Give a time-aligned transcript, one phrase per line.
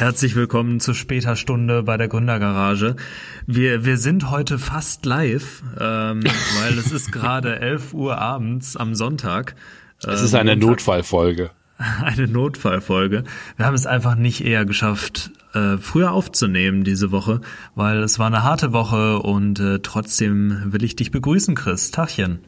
[0.00, 2.96] Herzlich willkommen zu später Stunde bei der Gründergarage.
[3.46, 6.22] Wir, wir sind heute fast live, ähm,
[6.58, 9.56] weil es ist gerade 11 Uhr abends am Sonntag.
[10.02, 10.68] Es ist eine Montag.
[10.68, 11.50] Notfallfolge.
[12.02, 13.24] Eine Notfallfolge.
[13.58, 17.42] Wir haben es einfach nicht eher geschafft, äh, früher aufzunehmen diese Woche,
[17.74, 21.90] weil es war eine harte Woche und äh, trotzdem will ich dich begrüßen, Chris.
[21.90, 22.38] Tachchen.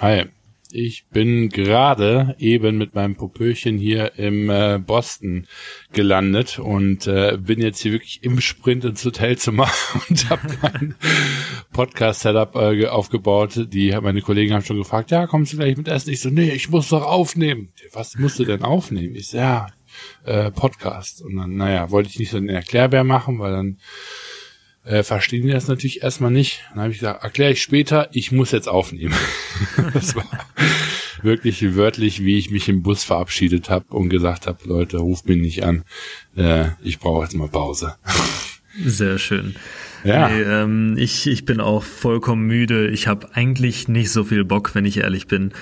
[0.00, 0.26] Hi.
[0.76, 5.46] Ich bin gerade eben mit meinem Popöchen hier im äh, Boston
[5.92, 9.70] gelandet und äh, bin jetzt hier wirklich im Sprint ins Hotelzimmer
[10.08, 10.96] und habe mein
[11.72, 13.68] Podcast-Setup äh, aufgebaut.
[13.72, 16.10] Die meine Kollegen haben schon gefragt, ja, kommst du gleich mit Essen?
[16.10, 17.68] Ich so, nee, ich muss doch aufnehmen.
[17.92, 19.14] Was musst du denn aufnehmen?
[19.14, 19.68] Ich so, ja,
[20.24, 21.22] äh, Podcast.
[21.22, 23.78] Und dann, naja, wollte ich nicht so einen Erklärbär machen, weil dann
[24.84, 26.62] äh, verstehen die das natürlich erstmal nicht.
[26.70, 29.14] Dann habe ich gesagt, erkläre ich später, ich muss jetzt aufnehmen.
[29.94, 30.24] das war
[31.22, 35.38] wirklich wörtlich, wie ich mich im Bus verabschiedet habe und gesagt habe, Leute, ruft mich
[35.38, 35.84] nicht an,
[36.36, 37.96] äh, ich brauche jetzt mal Pause.
[38.84, 39.54] Sehr schön.
[40.04, 40.28] Ja.
[40.28, 42.88] Nee, ähm, ich, ich bin auch vollkommen müde.
[42.88, 45.52] Ich habe eigentlich nicht so viel Bock, wenn ich ehrlich bin.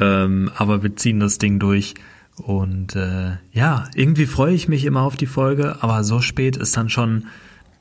[0.00, 1.94] Ähm, aber wir ziehen das Ding durch.
[2.36, 6.76] Und äh, ja, irgendwie freue ich mich immer auf die Folge, aber so spät ist
[6.76, 7.26] dann schon,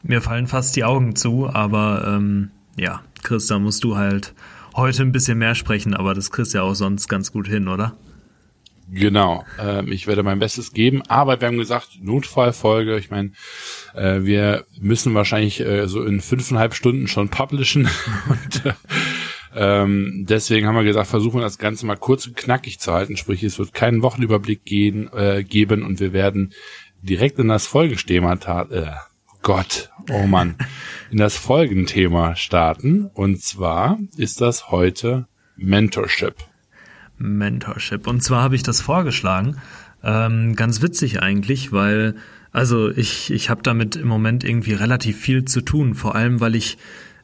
[0.04, 1.48] mir fallen fast die Augen zu.
[1.48, 4.34] Aber ähm, ja, Chris, da musst du halt
[4.76, 7.68] heute ein bisschen mehr sprechen, aber das kriegst du ja auch sonst ganz gut hin,
[7.68, 7.96] oder?
[8.94, 13.32] Genau, ähm, ich werde mein Bestes geben, aber wir haben gesagt, Notfallfolge, ich meine,
[13.94, 17.88] äh, wir müssen wahrscheinlich äh, so in fünfeinhalb Stunden schon publishen
[18.30, 18.74] und äh,
[19.56, 23.44] ähm, deswegen haben wir gesagt, versuchen das Ganze mal kurz und knackig zu halten, sprich
[23.44, 26.52] es wird keinen Wochenüberblick gehen, äh, geben und wir werden
[27.02, 28.92] direkt in das Folgenthema, äh,
[29.44, 30.56] Gott, oh Mann,
[31.10, 36.36] in das Folgenthema starten und zwar ist das heute Mentorship.
[37.18, 38.06] Mentorship.
[38.08, 39.58] Und zwar habe ich das vorgeschlagen.
[40.04, 42.16] Ähm, ganz witzig eigentlich, weil,
[42.52, 46.56] also ich, ich habe damit im Moment irgendwie relativ viel zu tun, vor allem weil
[46.56, 46.78] ich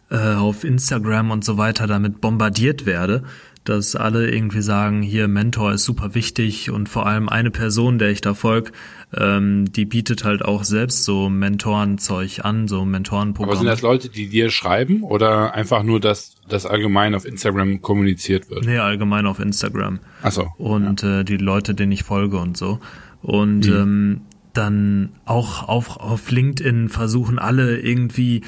[0.10, 3.24] äh, auf Instagram und so weiter damit bombardiert werde,
[3.68, 8.10] dass alle irgendwie sagen, hier Mentor ist super wichtig und vor allem eine Person, der
[8.12, 8.72] ich da folge,
[9.14, 13.52] ähm, die bietet halt auch selbst so Mentorenzeug an, so Mentorenprogramme.
[13.52, 17.82] Aber sind das Leute, die dir schreiben oder einfach nur, dass das allgemein auf Instagram
[17.82, 18.66] kommuniziert wird?
[18.66, 20.00] Nee, allgemein auf Instagram.
[20.22, 20.48] Ach so.
[20.58, 21.20] Und ja.
[21.20, 22.80] äh, die Leute, denen ich folge und so.
[23.22, 23.76] Und mhm.
[23.76, 24.22] ähm,
[24.54, 28.44] dann auch auf, auf LinkedIn versuchen alle irgendwie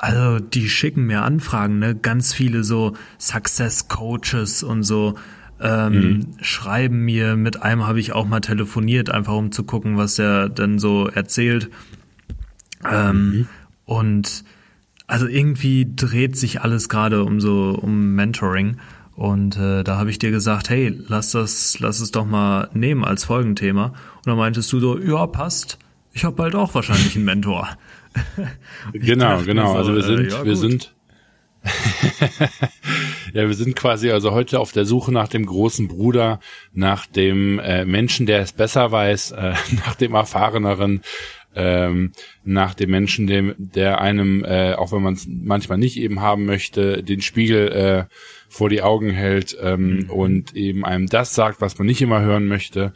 [0.00, 1.94] also die schicken mir Anfragen, ne?
[1.94, 5.14] Ganz viele so Success Coaches und so
[5.60, 6.26] ähm, mhm.
[6.40, 7.36] schreiben mir.
[7.36, 11.06] Mit einem habe ich auch mal telefoniert, einfach um zu gucken, was er denn so
[11.06, 11.70] erzählt.
[12.90, 13.48] Ähm, mhm.
[13.84, 14.44] Und
[15.06, 18.78] also irgendwie dreht sich alles gerade um so um Mentoring.
[19.16, 23.04] Und äh, da habe ich dir gesagt, hey, lass das, lass es doch mal nehmen
[23.04, 23.86] als Folgenthema.
[24.16, 25.78] Und dann meintest du so, ja, passt.
[26.14, 27.68] Ich habe bald auch wahrscheinlich einen Mentor.
[28.92, 29.72] genau, genau.
[29.72, 30.94] So, also wir sind, äh, ja, wir sind,
[33.34, 36.40] ja, wir sind quasi also heute auf der Suche nach dem großen Bruder,
[36.72, 39.54] nach dem äh, Menschen, der es besser weiß, äh,
[39.86, 41.02] nach dem erfahreneren,
[41.54, 42.12] ähm,
[42.44, 46.44] nach dem Menschen, dem, der einem, äh, auch wenn man es manchmal nicht eben haben
[46.44, 48.14] möchte, den Spiegel äh,
[48.48, 50.10] vor die Augen hält ähm, mhm.
[50.10, 52.92] und eben einem das sagt, was man nicht immer hören möchte.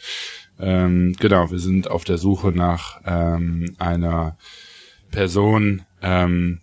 [0.61, 4.37] Ähm, genau, wir sind auf der Suche nach ähm, einer
[5.15, 6.61] Person, ähm,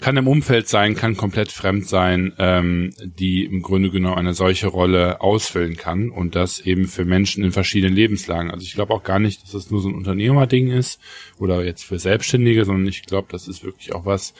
[0.00, 4.68] kann im Umfeld sein, kann komplett fremd sein, ähm, die im Grunde genommen eine solche
[4.68, 8.50] Rolle ausfüllen kann und das eben für Menschen in verschiedenen Lebenslagen.
[8.50, 11.00] Also ich glaube auch gar nicht, dass das nur so ein Unternehmerding ist
[11.38, 14.32] oder jetzt für Selbstständige, sondern ich glaube, das ist wirklich auch was,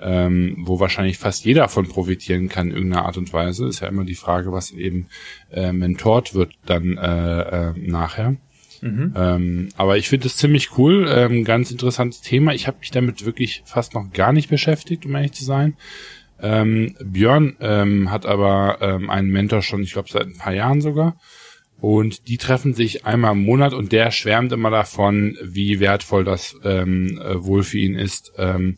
[0.00, 3.66] ähm, wo wahrscheinlich fast jeder davon profitieren kann in irgendeiner Art und Weise.
[3.66, 5.08] Ist ja immer die Frage, was eben
[5.50, 8.36] äh, mentort wird dann äh, äh, nachher.
[8.82, 9.14] Mhm.
[9.16, 12.54] Ähm, aber ich finde es ziemlich cool, ähm, ganz interessantes Thema.
[12.54, 15.76] Ich habe mich damit wirklich fast noch gar nicht beschäftigt, um ehrlich zu sein.
[16.40, 20.80] Ähm, Björn ähm, hat aber ähm, einen Mentor schon, ich glaube, seit ein paar Jahren
[20.80, 21.16] sogar.
[21.80, 26.56] Und die treffen sich einmal im Monat und der schwärmt immer davon, wie wertvoll das
[26.64, 28.32] ähm, äh, wohl für ihn ist.
[28.36, 28.76] Ähm,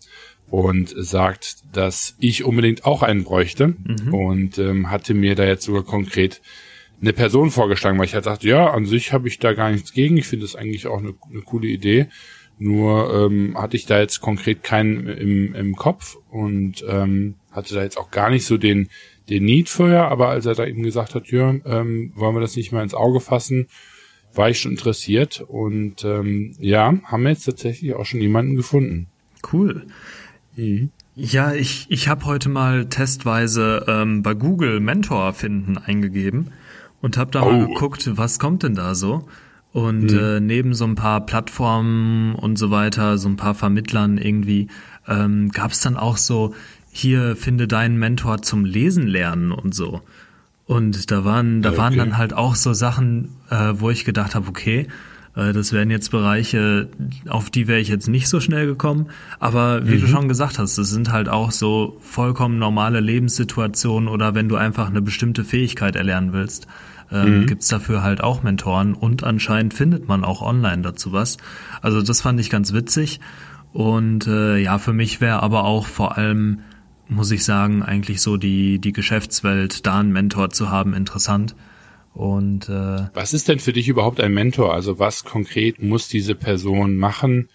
[0.50, 3.68] und sagt, dass ich unbedingt auch einen bräuchte.
[3.68, 4.14] Mhm.
[4.14, 6.42] Und ähm, hatte mir da jetzt sogar konkret
[7.00, 9.92] eine Person vorgeschlagen, weil ich halt sagte, ja, an sich habe ich da gar nichts
[9.92, 10.16] gegen.
[10.16, 12.08] Ich finde das eigentlich auch eine, eine coole Idee.
[12.58, 17.82] Nur ähm, hatte ich da jetzt konkret keinen im, im Kopf und ähm, hatte da
[17.82, 18.88] jetzt auch gar nicht so den,
[19.30, 22.56] den Need vorher, aber als er da eben gesagt hat, ja, ähm, wollen wir das
[22.56, 23.68] nicht mal ins Auge fassen,
[24.34, 29.06] war ich schon interessiert und ähm, ja, haben wir jetzt tatsächlich auch schon jemanden gefunden.
[29.50, 29.86] Cool.
[30.54, 30.90] Mhm.
[31.16, 36.52] Ja, ich, ich habe heute mal testweise ähm, bei Google Mentor finden eingegeben
[37.00, 37.50] und habe da oh.
[37.50, 39.26] mal geguckt, was kommt denn da so.
[39.72, 40.18] Und mhm.
[40.18, 44.68] äh, neben so ein paar Plattformen und so weiter, so ein paar Vermittlern irgendwie,
[45.06, 46.54] ähm, gab es dann auch so,
[46.90, 50.00] hier finde deinen Mentor zum Lesen lernen und so.
[50.66, 51.78] Und da waren, da okay.
[51.78, 54.88] waren dann halt auch so Sachen, äh, wo ich gedacht habe, okay,
[55.34, 56.88] das wären jetzt Bereiche,
[57.28, 59.06] auf die wäre ich jetzt nicht so schnell gekommen.
[59.38, 60.00] Aber wie mhm.
[60.00, 64.56] du schon gesagt hast, das sind halt auch so vollkommen normale Lebenssituationen oder wenn du
[64.56, 66.66] einfach eine bestimmte Fähigkeit erlernen willst,
[67.12, 67.46] ähm, mhm.
[67.46, 71.36] gibt's dafür halt auch Mentoren und anscheinend findet man auch online dazu was.
[71.80, 73.20] Also das fand ich ganz witzig.
[73.72, 76.58] Und äh, ja, für mich wäre aber auch vor allem
[77.10, 81.56] muss ich sagen, eigentlich so die, die Geschäftswelt, da einen Mentor zu haben, interessant.
[82.14, 84.74] Und äh, was ist denn für dich überhaupt ein Mentor?
[84.74, 87.48] Also was konkret muss diese Person machen,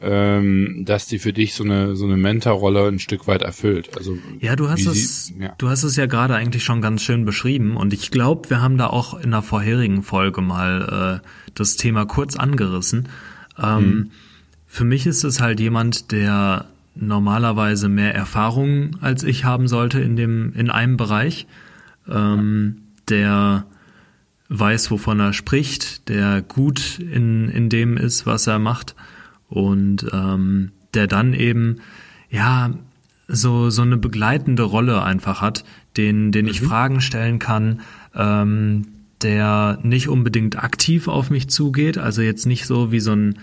[0.00, 3.96] ähm, dass die für dich so eine so eine Mentorrolle ein Stück weit erfüllt?
[3.96, 5.54] Also ja, du hast es, sie, ja.
[5.56, 8.76] du hast es ja gerade eigentlich schon ganz schön beschrieben und ich glaube, wir haben
[8.76, 13.08] da auch in der vorherigen Folge mal äh, das Thema kurz angerissen.
[13.58, 14.10] Ähm, hm.
[14.66, 20.16] Für mich ist es halt jemand, der normalerweise mehr Erfahrung als ich haben sollte in
[20.16, 21.46] dem in einem Bereich,
[22.08, 23.64] ähm, der
[24.48, 28.94] weiß, wovon er spricht, der gut in in dem ist, was er macht
[29.48, 31.80] und ähm, der dann eben
[32.30, 32.74] ja
[33.28, 35.64] so so eine begleitende Rolle einfach hat,
[35.96, 36.66] den den ich mhm.
[36.66, 37.80] Fragen stellen kann,
[38.14, 38.86] ähm,
[39.22, 43.38] der nicht unbedingt aktiv auf mich zugeht, also jetzt nicht so wie so ein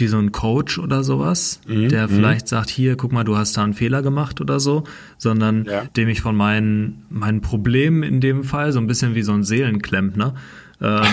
[0.00, 2.12] wie so ein Coach oder sowas, mhm, der mhm.
[2.12, 4.84] vielleicht sagt, hier, guck mal, du hast da einen Fehler gemacht oder so,
[5.18, 5.84] sondern ja.
[5.96, 9.44] dem ich von meinen, meinen Problemen in dem Fall, so ein bisschen wie so ein
[9.44, 10.34] Seelenklempner,
[10.80, 11.04] ähm,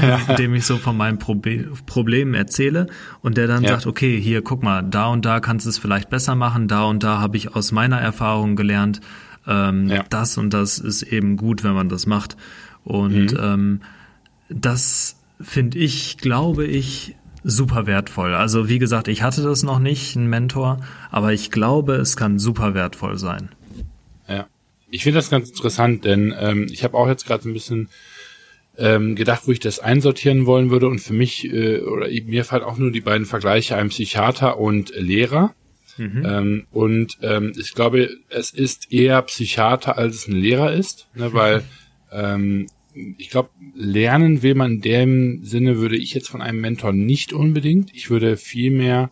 [0.38, 2.86] dem ich so von meinen Probe Problemen erzähle
[3.22, 3.70] und der dann ja.
[3.70, 6.84] sagt, okay, hier, guck mal, da und da kannst du es vielleicht besser machen, da
[6.84, 9.00] und da habe ich aus meiner Erfahrung gelernt,
[9.46, 10.04] ähm, ja.
[10.08, 12.36] das und das ist eben gut, wenn man das macht.
[12.84, 13.38] Und mhm.
[13.40, 13.80] ähm,
[14.48, 18.34] das finde ich, glaube ich, super wertvoll.
[18.34, 20.78] Also wie gesagt, ich hatte das noch nicht, ein Mentor,
[21.10, 23.50] aber ich glaube, es kann super wertvoll sein.
[24.28, 24.46] Ja,
[24.90, 27.88] ich finde das ganz interessant, denn ähm, ich habe auch jetzt gerade ein bisschen
[28.76, 32.62] ähm, gedacht, wo ich das einsortieren wollen würde und für mich äh, oder mir fallen
[32.62, 35.54] auch nur die beiden Vergleiche, ein Psychiater und Lehrer.
[35.98, 36.22] Mhm.
[36.24, 41.32] Ähm, und ähm, ich glaube, es ist eher Psychiater, als es ein Lehrer ist, ne,
[41.32, 41.62] weil
[42.12, 42.66] ähm,
[43.18, 47.32] ich glaube, lernen will man in dem Sinne, würde ich jetzt von einem Mentor nicht
[47.32, 47.94] unbedingt.
[47.94, 49.10] Ich würde vielmehr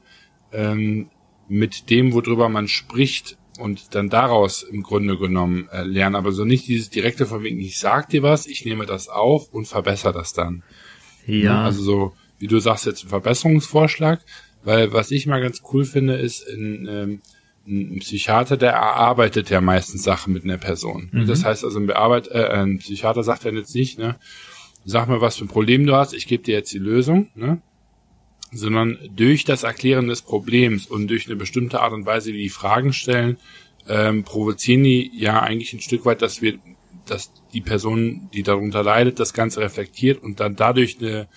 [0.52, 1.10] ähm,
[1.48, 6.16] mit dem, worüber man spricht und dann daraus im Grunde genommen äh, lernen.
[6.16, 9.48] Aber so nicht dieses direkte von wegen, ich sag dir was, ich nehme das auf
[9.52, 10.62] und verbessere das dann.
[11.26, 11.64] Ja.
[11.64, 14.24] Also so, wie du sagst, jetzt ein Verbesserungsvorschlag.
[14.64, 17.20] Weil was ich mal ganz cool finde, ist in ähm,
[17.68, 21.10] ein Psychiater, der erarbeitet ja meistens Sachen mit einer Person.
[21.12, 21.26] Mhm.
[21.26, 24.16] Das heißt also, ein, Bearbeit äh, ein Psychiater sagt ja jetzt nicht, ne,
[24.84, 27.60] sag mal, was für ein Problem du hast, ich gebe dir jetzt die Lösung, ne?
[28.52, 32.48] sondern durch das Erklären des Problems und durch eine bestimmte Art und Weise, wie die
[32.48, 33.36] Fragen stellen,
[33.86, 36.58] ähm, provozieren die ja eigentlich ein Stück weit, dass wir,
[37.04, 41.28] dass die Person, die darunter leidet, das Ganze reflektiert und dann dadurch eine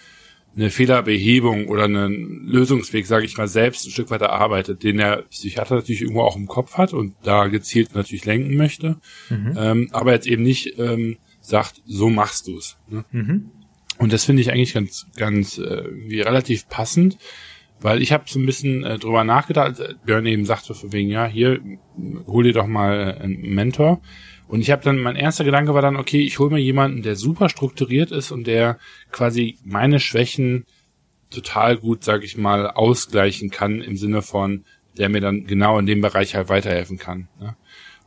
[0.55, 5.23] eine Fehlerbehebung oder einen Lösungsweg, sage ich mal, selbst ein Stück weit erarbeitet, den der
[5.29, 8.97] Psychiater natürlich irgendwo auch im Kopf hat und da gezielt natürlich lenken möchte,
[9.29, 9.55] mhm.
[9.57, 12.77] ähm, aber jetzt eben nicht ähm, sagt, so machst du's.
[12.89, 13.05] Ne?
[13.11, 13.51] Mhm.
[13.97, 17.17] Und das finde ich eigentlich ganz, ganz äh, wie relativ passend,
[17.79, 19.81] weil ich habe so ein bisschen äh, drüber nachgedacht.
[20.05, 21.59] Björn eben sagte von wegen, ja, hier
[22.27, 24.01] hol dir doch mal einen Mentor.
[24.51, 27.15] Und ich habe dann, mein erster Gedanke war dann, okay, ich hole mir jemanden, der
[27.15, 28.79] super strukturiert ist und der
[29.09, 30.65] quasi meine Schwächen
[31.29, 34.65] total gut, sag ich mal, ausgleichen kann im Sinne von,
[34.97, 37.29] der mir dann genau in dem Bereich halt weiterhelfen kann.
[37.39, 37.55] Ne?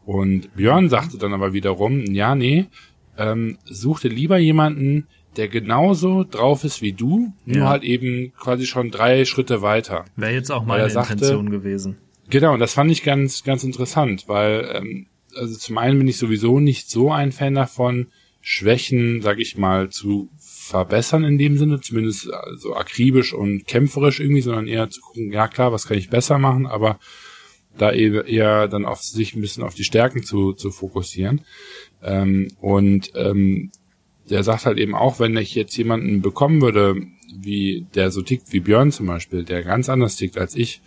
[0.05, 2.67] Und Björn sagte dann aber wiederum, ja, nee,
[3.17, 5.07] ähm, such dir lieber jemanden,
[5.39, 7.57] der genauso drauf ist wie du, ja.
[7.57, 10.05] nur halt eben quasi schon drei Schritte weiter.
[10.15, 11.97] Wäre jetzt auch meine sagte, Intention gewesen.
[12.29, 16.19] Genau, und das fand ich ganz, ganz interessant, weil ähm, also zum einen bin ich
[16.19, 18.09] sowieso nicht so ein Fan davon,
[18.41, 24.21] Schwächen, sag ich mal, zu verbessern in dem Sinne, zumindest so also akribisch und kämpferisch
[24.21, 26.99] irgendwie, sondern eher zu gucken, ja klar, was kann ich besser machen, aber
[27.79, 31.41] da eher, eher dann auf sich ein bisschen auf die Stärken zu, zu fokussieren.
[32.03, 33.71] Ähm, und ähm,
[34.29, 36.97] der sagt halt eben auch, wenn ich jetzt jemanden bekommen würde,
[37.35, 40.81] wie der so tickt wie Björn zum Beispiel, der ganz anders tickt als ich,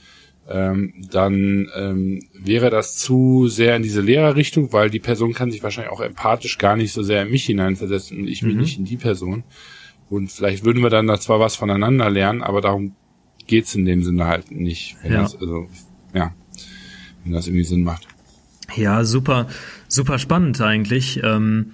[0.49, 5.63] ähm, dann ähm, wäre das zu sehr in diese Lehrerrichtung, weil die Person kann sich
[5.63, 8.49] wahrscheinlich auch empathisch gar nicht so sehr in mich hineinversetzen und ich mhm.
[8.49, 9.43] mich nicht in die Person.
[10.09, 12.95] Und vielleicht würden wir dann da zwar was voneinander lernen, aber darum
[13.45, 14.95] geht's in dem Sinne halt nicht.
[15.01, 15.21] Wenn ja.
[15.23, 15.67] Das, also,
[16.13, 16.33] ja,
[17.23, 18.07] wenn das irgendwie Sinn macht.
[18.75, 19.47] Ja, super,
[19.87, 21.21] super spannend eigentlich.
[21.23, 21.73] Ähm,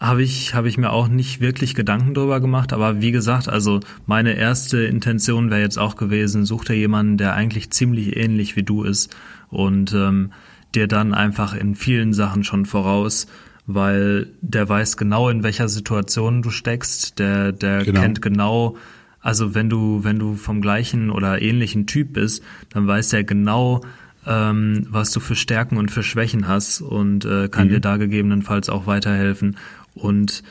[0.00, 2.72] habe ich, habe ich mir auch nicht wirklich Gedanken drüber gemacht.
[2.72, 7.34] Aber wie gesagt, also meine erste Intention wäre jetzt auch gewesen, such dir jemanden, der
[7.34, 9.14] eigentlich ziemlich ähnlich wie du ist
[9.50, 10.32] und ähm,
[10.74, 13.26] dir dann einfach in vielen Sachen schon voraus,
[13.66, 18.00] weil der weiß genau, in welcher Situation du steckst, der, der genau.
[18.00, 18.76] kennt genau,
[19.20, 23.82] also wenn du, wenn du vom gleichen oder ähnlichen Typ bist, dann weiß er genau,
[24.26, 27.70] ähm, was du für Stärken und für Schwächen hast und äh, kann mhm.
[27.70, 29.56] dir da gegebenenfalls auch weiterhelfen.
[29.94, 30.42] Und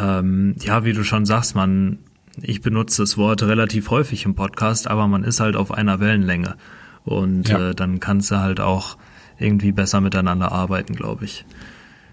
[0.00, 1.98] ähm, ja, wie du schon sagst, man,
[2.40, 6.56] ich benutze das Wort relativ häufig im Podcast, aber man ist halt auf einer Wellenlänge.
[7.04, 7.70] Und ja.
[7.70, 8.96] äh, dann kannst du halt auch
[9.38, 11.44] irgendwie besser miteinander arbeiten, glaube ich.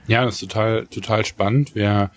[0.07, 1.71] Ja, das ist total, total spannend.
[1.73, 2.11] Wer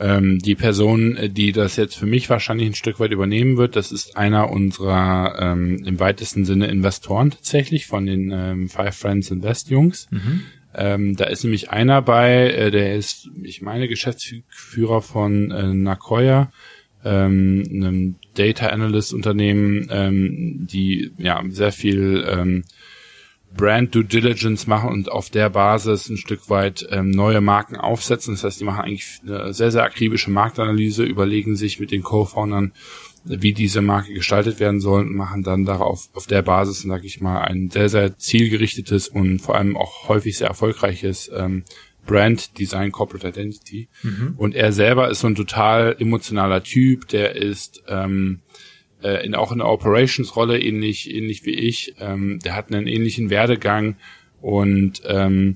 [0.00, 3.76] ähm, die Person, äh, die das jetzt für mich wahrscheinlich ein Stück weit übernehmen wird,
[3.76, 9.30] das ist einer unserer ähm, im weitesten Sinne Investoren tatsächlich von den ähm, Five Friends
[9.30, 10.08] Invest Jungs.
[10.10, 10.42] Mhm.
[10.74, 16.52] Ähm, da ist nämlich einer bei, äh, der ist, ich meine, Geschäftsführer von äh, Nakoya,
[17.04, 22.64] ähm, einem Data Analyst Unternehmen, ähm, die ja sehr viel ähm,
[23.56, 28.34] Brand Due Diligence machen und auf der Basis ein Stück weit ähm, neue Marken aufsetzen.
[28.34, 32.72] Das heißt, die machen eigentlich eine sehr, sehr akribische Marktanalyse, überlegen sich mit den Co-Foundern,
[33.24, 37.20] wie diese Marke gestaltet werden soll und machen dann darauf auf der Basis, sage ich
[37.20, 41.64] mal, ein sehr, sehr zielgerichtetes und vor allem auch häufig sehr erfolgreiches ähm,
[42.06, 43.88] Brand Design Corporate Identity.
[44.02, 44.34] Mhm.
[44.36, 48.40] Und er selber ist so ein total emotionaler Typ, der ist ähm,
[49.02, 51.94] äh, in, auch in der Operations-Rolle ähnlich, ähnlich wie ich.
[51.98, 53.96] Ähm, der hat einen ähnlichen Werdegang
[54.40, 55.54] und ähm,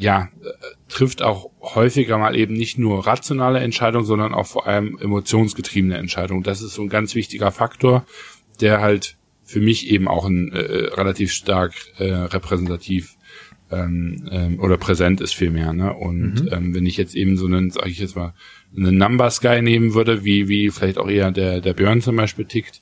[0.00, 0.48] ja, äh,
[0.88, 6.42] trifft auch häufiger mal eben nicht nur rationale Entscheidungen, sondern auch vor allem emotionsgetriebene Entscheidungen.
[6.42, 8.06] Das ist so ein ganz wichtiger Faktor,
[8.60, 10.60] der halt für mich eben auch ein äh,
[10.94, 13.16] relativ stark äh, repräsentativ
[13.70, 15.72] ähm, ähm, oder präsent ist vielmehr.
[15.72, 15.92] Ne?
[15.92, 16.48] Und mhm.
[16.52, 18.34] ähm, wenn ich jetzt eben so einen, sage ich jetzt mal,
[18.76, 22.44] einen Numbers Guy nehmen würde, wie wie vielleicht auch eher der der Björn zum Beispiel
[22.44, 22.80] tickt,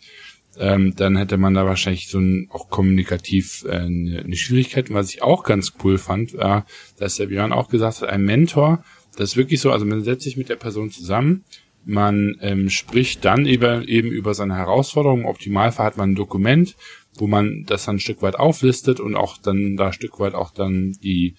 [0.58, 4.92] ähm, dann hätte man da wahrscheinlich so ein, auch kommunikativ äh, eine, eine Schwierigkeit.
[4.92, 6.66] was ich auch ganz cool fand, war,
[6.98, 8.84] dass der Björn auch gesagt hat, ein Mentor,
[9.16, 11.44] das ist wirklich so, also man setzt sich mit der Person zusammen,
[11.84, 15.22] man ähm, spricht dann über, eben über seine Herausforderungen.
[15.22, 16.75] Im Optimalfall hat man ein Dokument,
[17.14, 20.34] wo man das dann ein Stück weit auflistet und auch dann da ein Stück weit
[20.34, 21.36] auch dann die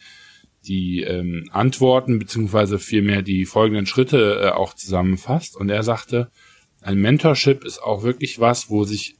[0.67, 5.55] die ähm, Antworten beziehungsweise vielmehr die folgenden Schritte äh, auch zusammenfasst.
[5.55, 6.29] Und er sagte,
[6.87, 9.17] ein Mentorship ist auch wirklich was, wo sich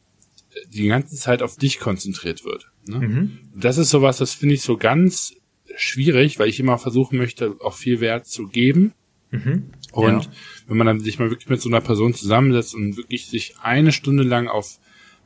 [0.71, 2.71] die ganze Zeit auf dich konzentriert wird.
[2.88, 3.00] Ne?
[3.00, 3.39] Mhm.
[3.53, 5.36] Das ist sowas, das finde ich so ganz
[5.75, 8.93] schwierig, weil ich immer versuchen möchte, auch viel Wert zu geben.
[9.31, 9.71] Mhm.
[9.91, 10.31] Und ja.
[10.67, 13.91] wenn man dann sich mal wirklich mit so einer Person zusammensetzt und wirklich sich eine
[13.91, 14.79] Stunde lang auf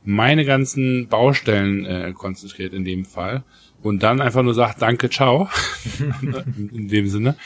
[0.04, 3.44] meine ganzen Baustellen äh, konzentriert in dem Fall
[3.82, 5.48] und dann einfach nur sagt, danke, ciao,
[6.72, 7.36] in dem Sinne.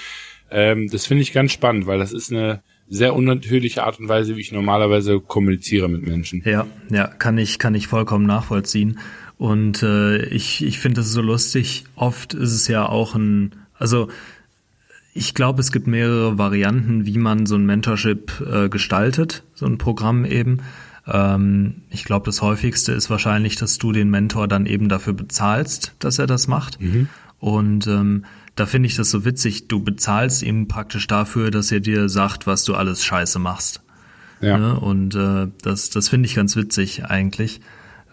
[0.50, 4.36] Ähm, das finde ich ganz spannend, weil das ist eine sehr unnatürliche Art und Weise,
[4.36, 6.42] wie ich normalerweise kommuniziere mit Menschen.
[6.44, 8.98] Ja, ja, kann ich, kann ich vollkommen nachvollziehen.
[9.38, 11.84] Und äh, ich, ich finde es so lustig.
[11.94, 14.08] Oft ist es ja auch ein, also
[15.12, 19.78] ich glaube, es gibt mehrere Varianten, wie man so ein Mentorship äh, gestaltet, so ein
[19.78, 20.58] Programm eben.
[21.06, 25.94] Ähm, ich glaube, das häufigste ist wahrscheinlich, dass du den Mentor dann eben dafür bezahlst,
[25.98, 26.80] dass er das macht.
[26.80, 27.08] Mhm.
[27.38, 28.24] Und ähm,
[28.56, 29.68] da finde ich das so witzig.
[29.68, 33.82] Du bezahlst ihm praktisch dafür, dass er dir sagt, was du alles scheiße machst.
[34.40, 34.58] Ja.
[34.58, 34.80] Ne?
[34.80, 37.60] Und äh, das, das finde ich ganz witzig eigentlich.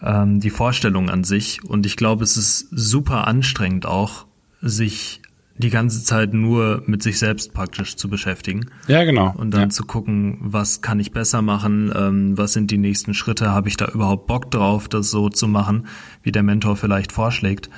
[0.02, 1.64] Ähm, die Vorstellung an sich.
[1.64, 4.26] Und ich glaube, es ist super anstrengend auch,
[4.60, 5.22] sich
[5.56, 8.66] die ganze Zeit nur mit sich selbst praktisch zu beschäftigen.
[8.88, 9.32] Ja, genau.
[9.36, 9.68] Und dann ja.
[9.68, 13.76] zu gucken, was kann ich besser machen, ähm, was sind die nächsten Schritte, habe ich
[13.76, 15.86] da überhaupt Bock drauf, das so zu machen,
[16.22, 17.70] wie der Mentor vielleicht vorschlägt.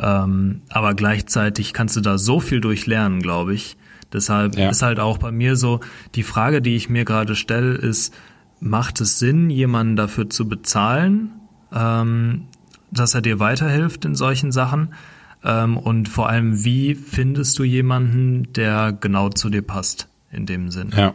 [0.00, 3.76] Ähm, aber gleichzeitig kannst du da so viel durchlernen, glaube ich.
[4.12, 4.70] Deshalb ja.
[4.70, 5.80] ist halt auch bei mir so,
[6.14, 8.14] die Frage, die ich mir gerade stelle, ist,
[8.60, 11.30] macht es Sinn, jemanden dafür zu bezahlen,
[11.72, 12.46] ähm,
[12.90, 14.94] dass er dir weiterhilft in solchen Sachen?
[15.44, 20.70] Ähm, und vor allem, wie findest du jemanden, der genau zu dir passt in dem
[20.70, 20.90] Sinn?
[20.96, 21.14] Ja.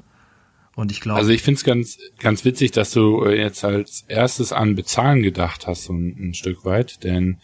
[0.75, 1.19] Und ich glaube.
[1.19, 5.21] Also ich finde es ganz, ganz witzig, dass du äh, jetzt als erstes an Bezahlen
[5.21, 7.03] gedacht hast, so ein, ein Stück weit.
[7.03, 7.37] Denn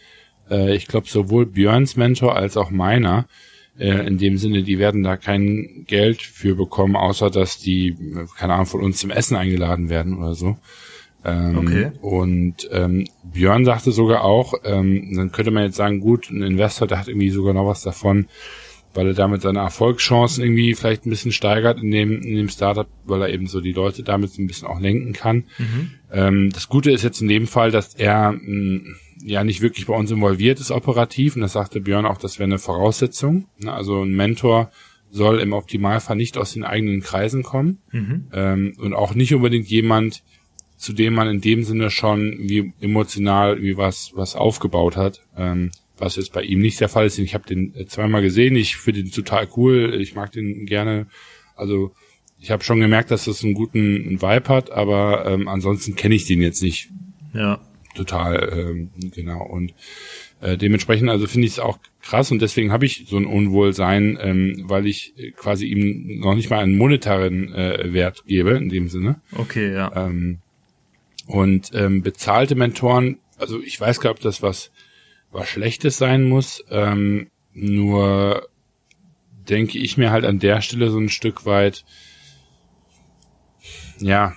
[0.50, 3.26] äh, ich glaube, sowohl Björns Mentor als auch meiner,
[3.78, 7.96] äh, in dem Sinne, die werden da kein Geld für bekommen, außer dass die,
[8.36, 10.56] keine Ahnung, von uns zum Essen eingeladen werden oder so.
[11.24, 11.92] Ähm, okay.
[12.00, 16.88] Und ähm, Björn sagte sogar auch, ähm, dann könnte man jetzt sagen, gut, ein Investor,
[16.88, 18.26] der hat irgendwie sogar noch was davon,
[18.94, 22.88] weil er damit seine Erfolgschancen irgendwie vielleicht ein bisschen steigert in dem, in dem Startup,
[23.04, 25.44] weil er eben so die Leute damit so ein bisschen auch lenken kann.
[25.58, 25.90] Mhm.
[26.12, 29.86] Ähm, das Gute ist jetzt in dem Fall, dass er mh, mm, ja nicht wirklich
[29.86, 33.46] bei uns involviert ist operativ und das sagte Björn auch, das wäre eine Voraussetzung.
[33.58, 33.72] Ne?
[33.72, 34.70] Also ein Mentor
[35.10, 38.28] soll im Optimalfall nicht aus den eigenen Kreisen kommen mhm.
[38.32, 40.22] ähm, und auch nicht unbedingt jemand,
[40.76, 45.70] zu dem man in dem Sinne schon wie emotional wie was was aufgebaut hat, ähm,
[45.98, 47.18] was jetzt bei ihm nicht der Fall ist.
[47.18, 51.06] Ich habe den zweimal gesehen, ich finde den total cool, ich mag den gerne.
[51.54, 51.92] Also
[52.40, 56.24] ich habe schon gemerkt, dass das einen guten Vibe hat, aber ähm, ansonsten kenne ich
[56.24, 56.90] den jetzt nicht.
[57.34, 57.60] Ja.
[57.94, 59.44] Total, ähm, genau.
[59.44, 59.74] Und
[60.40, 64.18] äh, dementsprechend, also finde ich es auch krass und deswegen habe ich so ein Unwohlsein,
[64.20, 68.88] ähm, weil ich quasi ihm noch nicht mal einen monetären äh, Wert gebe in dem
[68.88, 69.20] Sinne.
[69.36, 69.92] Okay, ja.
[69.94, 70.38] Ähm,
[71.26, 74.70] und ähm, bezahlte Mentoren, also ich weiß gar nicht, ob das was
[75.30, 76.64] was Schlechtes sein muss.
[76.70, 78.48] Ähm, nur
[79.48, 81.84] denke ich mir halt an der Stelle so ein Stück weit,
[83.98, 84.34] ja,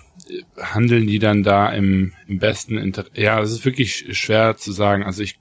[0.60, 5.04] handeln die dann da im, im besten Inter Ja, das ist wirklich schwer zu sagen.
[5.04, 5.40] Also ich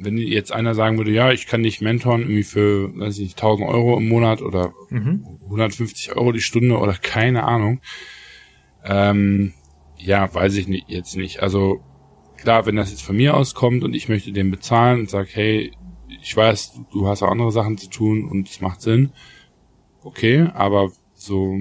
[0.00, 3.38] wenn jetzt einer sagen würde, ja, ich kann dich mentoren irgendwie für, weiß ich nicht,
[3.38, 5.26] 1000 Euro im Monat oder mhm.
[5.44, 7.80] 150 Euro die Stunde oder keine Ahnung.
[8.84, 9.54] Ähm,
[9.96, 11.42] ja, weiß ich nicht, jetzt nicht.
[11.42, 11.80] Also
[12.36, 15.72] klar, wenn das jetzt von mir auskommt und ich möchte den bezahlen und sage, hey,
[16.22, 19.12] ich weiß, du hast auch andere Sachen zu tun und es macht Sinn.
[20.02, 21.58] Okay, aber so,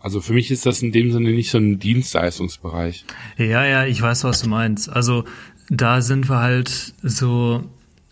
[0.00, 3.04] also für mich ist das in dem Sinne nicht so ein Dienstleistungsbereich.
[3.36, 4.88] Ja, ja, ich weiß, was du meinst.
[4.88, 5.24] Also
[5.68, 7.62] da sind wir halt so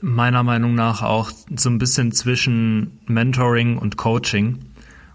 [0.01, 4.59] meiner Meinung nach auch so ein bisschen zwischen Mentoring und Coaching.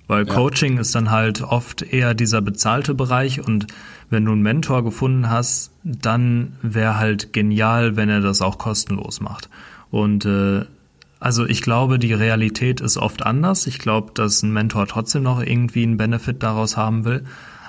[0.07, 0.33] Weil ja.
[0.33, 3.67] Coaching ist dann halt oft eher dieser bezahlte Bereich und
[4.09, 9.21] wenn du einen Mentor gefunden hast, dann wäre halt genial, wenn er das auch kostenlos
[9.21, 9.49] macht.
[9.91, 10.65] Und äh,
[11.23, 13.65] also ich glaube, die Realität ist oft anders.
[13.65, 17.23] Ich glaube, dass ein Mentor trotzdem noch irgendwie einen Benefit daraus haben will.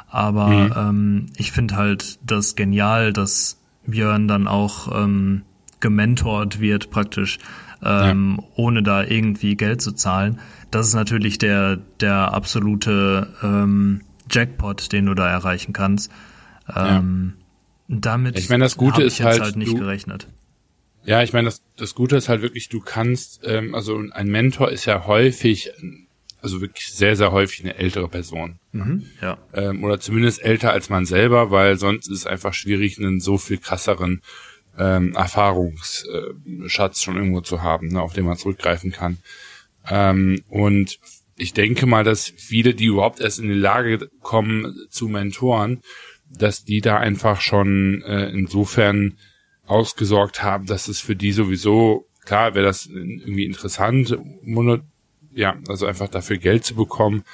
[0.09, 0.73] Aber mhm.
[0.77, 5.43] ähm, ich finde halt das genial, dass Björn dann auch ähm,
[5.79, 7.39] gementort wird praktisch,
[7.81, 8.45] ähm, ja.
[8.57, 10.41] ohne da irgendwie Geld zu zahlen.
[10.73, 16.11] Das ist natürlich der, der absolute ähm, Jackpot, den du da erreichen kannst.
[16.75, 17.35] Ähm,
[17.87, 17.97] ja.
[18.01, 20.27] Damit ich meine, das Gute ist halt, halt, nicht du, gerechnet.
[21.05, 24.71] Ja, ich meine, das, das Gute ist halt wirklich, du kannst, ähm, also ein Mentor
[24.71, 25.71] ist ja häufig
[26.45, 28.59] also wirklich sehr, sehr häufig eine ältere Person.
[28.73, 29.39] Mhm, ja.
[29.55, 33.39] Ähm, oder zumindest älter als man selber, weil sonst ist es einfach schwierig, einen so
[33.39, 34.21] viel krasseren
[34.79, 39.19] ähm, Erfahrungsschatz schon irgendwo zu haben, ne, auf den man zurückgreifen kann.
[39.89, 40.99] Ähm, und
[41.37, 45.81] ich denke mal, dass viele, die überhaupt erst in die Lage kommen zu Mentoren,
[46.29, 49.17] dass die da einfach schon äh, insofern
[49.67, 54.17] ausgesorgt haben, dass es für die sowieso, klar wäre das irgendwie interessant,
[55.33, 57.25] ja, also einfach dafür Geld zu bekommen.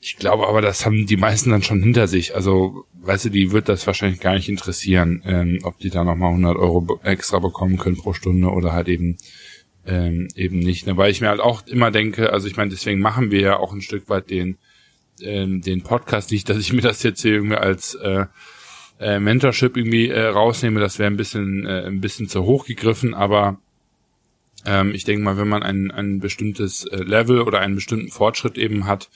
[0.00, 2.34] Ich glaube aber, das haben die meisten dann schon hinter sich.
[2.34, 6.28] Also, weißt du, die wird das wahrscheinlich gar nicht interessieren, ähm, ob die da nochmal
[6.30, 9.16] 100 Euro extra bekommen können pro Stunde oder halt eben
[9.86, 10.86] ähm, eben nicht.
[10.86, 10.96] Ne?
[10.96, 13.72] Weil ich mir halt auch immer denke, also ich meine, deswegen machen wir ja auch
[13.72, 14.58] ein Stück weit den
[15.22, 18.26] ähm, den Podcast nicht, dass ich mir das jetzt hier irgendwie als äh,
[19.00, 20.80] äh, Mentorship irgendwie äh, rausnehme.
[20.80, 23.58] Das wäre ein bisschen äh, ein bisschen zu hoch gegriffen, aber
[24.66, 28.56] ähm, ich denke mal, wenn man ein, ein bestimmtes äh, Level oder einen bestimmten Fortschritt
[28.56, 29.10] eben hat,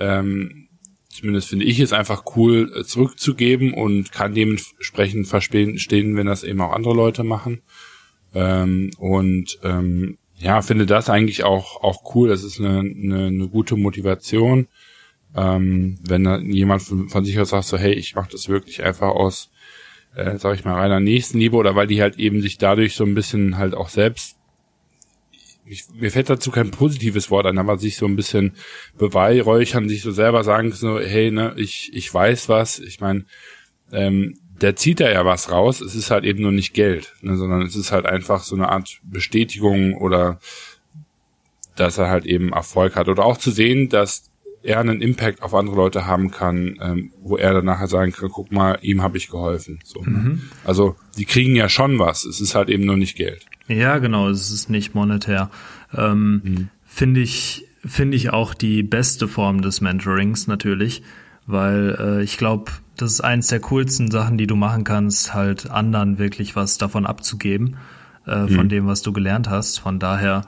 [0.00, 0.68] ähm,
[1.08, 6.60] zumindest finde ich es einfach cool, äh, zurückzugeben und kann dementsprechend verstehen, wenn das eben
[6.60, 7.62] auch andere Leute machen.
[8.34, 12.28] Ähm, und ähm, ja, finde das eigentlich auch, auch cool.
[12.28, 14.68] Das ist eine, eine, eine gute Motivation.
[15.38, 19.50] Ähm, wenn jemand von, sich aus sagt, so, hey, ich mache das wirklich einfach aus,
[20.16, 23.14] äh, sag ich mal, reiner Nächstenliebe oder weil die halt eben sich dadurch so ein
[23.14, 24.34] bisschen halt auch selbst
[25.70, 28.54] ich, mir fällt dazu kein positives Wort ein, aber sich so ein bisschen
[28.96, 33.26] beweihräuchern, sich so selber sagen, so, hey, ne, ich, ich weiß was, ich meine,
[33.92, 37.36] ähm, der zieht da ja was raus, es ist halt eben nur nicht Geld, ne,
[37.36, 40.40] sondern es ist halt einfach so eine Art Bestätigung oder
[41.76, 43.08] dass er halt eben Erfolg hat.
[43.08, 44.30] Oder auch zu sehen, dass
[44.62, 48.28] er einen Impact auf andere Leute haben kann, ähm, wo er dann nachher sagen kann,
[48.30, 49.78] guck mal, ihm habe ich geholfen.
[49.84, 50.10] So, ne?
[50.10, 50.42] mhm.
[50.64, 53.46] Also die kriegen ja schon was, es ist halt eben nur nicht Geld.
[53.68, 55.50] Ja, genau, es ist nicht monetär.
[55.96, 56.68] Ähm, mhm.
[56.84, 61.02] Finde ich, finde ich auch die beste Form des Mentorings natürlich,
[61.46, 65.70] weil äh, ich glaube, das ist eins der coolsten Sachen, die du machen kannst, halt
[65.70, 67.76] anderen wirklich was davon abzugeben,
[68.26, 68.48] äh, mhm.
[68.48, 69.78] von dem, was du gelernt hast.
[69.78, 70.42] Von daher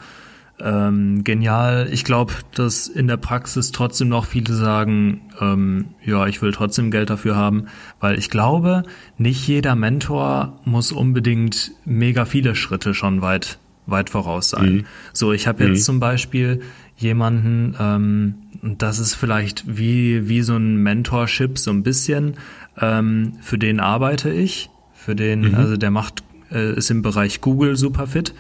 [0.63, 1.89] ähm, genial.
[1.93, 6.91] Ich glaube, dass in der Praxis trotzdem noch viele sagen, ähm, ja, ich will trotzdem
[6.91, 7.67] Geld dafür haben,
[8.01, 8.83] weil ich glaube,
[9.19, 14.73] nicht jeder Mentor muss unbedingt mega viele Schritte schon weit weit voraus sein.
[14.73, 14.85] Mhm.
[15.13, 15.85] So, ich habe jetzt mhm.
[15.85, 16.61] zum Beispiel
[16.97, 22.35] jemanden, ähm, das ist vielleicht wie wie so ein Mentorship so ein bisschen.
[22.81, 25.55] Ähm, für den arbeite ich, für den, mhm.
[25.55, 28.35] also der macht äh, ist im Bereich Google super fit,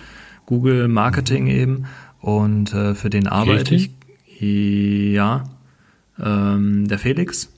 [0.46, 1.84] Google Marketing eben
[2.20, 3.90] und äh, für den arbeite ich.
[4.38, 5.44] Ja,
[6.18, 7.52] ähm, der Felix.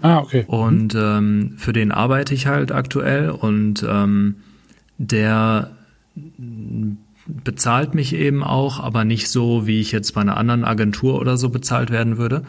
[0.00, 0.44] Ah, okay.
[0.46, 4.36] Und ähm, für den arbeite ich halt aktuell und ähm,
[4.98, 5.70] der
[7.26, 11.36] bezahlt mich eben auch, aber nicht so, wie ich jetzt bei einer anderen Agentur oder
[11.36, 12.42] so bezahlt werden würde.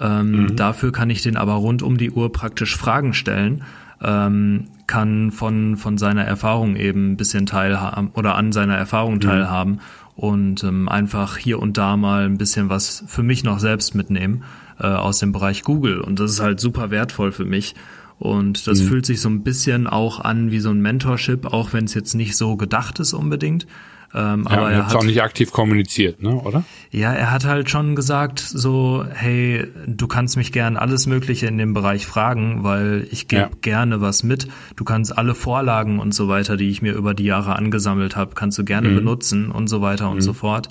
[0.00, 0.56] Ähm, mhm.
[0.56, 3.62] Dafür kann ich den aber rund um die Uhr praktisch Fragen stellen,
[4.02, 9.20] ähm, kann von, von seiner Erfahrung eben ein bisschen teilhaben oder an seiner Erfahrung mhm.
[9.20, 9.80] teilhaben mhm.
[10.16, 14.44] Und ähm, einfach hier und da mal ein bisschen was für mich noch selbst mitnehmen
[14.80, 16.00] äh, aus dem Bereich Google.
[16.00, 17.74] Und das ist halt super wertvoll für mich.
[18.18, 18.86] Und das mhm.
[18.86, 22.14] fühlt sich so ein bisschen auch an wie so ein Mentorship, auch wenn es jetzt
[22.14, 23.66] nicht so gedacht ist unbedingt.
[24.14, 26.64] Ähm, ja, aber er hat auch nicht aktiv kommuniziert, ne, oder?
[26.90, 31.58] Ja, er hat halt schon gesagt, so, hey, du kannst mich gern alles Mögliche in
[31.58, 33.50] dem Bereich fragen, weil ich gebe ja.
[33.60, 34.48] gerne was mit.
[34.76, 38.34] Du kannst alle Vorlagen und so weiter, die ich mir über die Jahre angesammelt habe,
[38.34, 38.96] kannst du gerne mhm.
[38.96, 40.22] benutzen und so weiter und mhm.
[40.22, 40.68] so fort.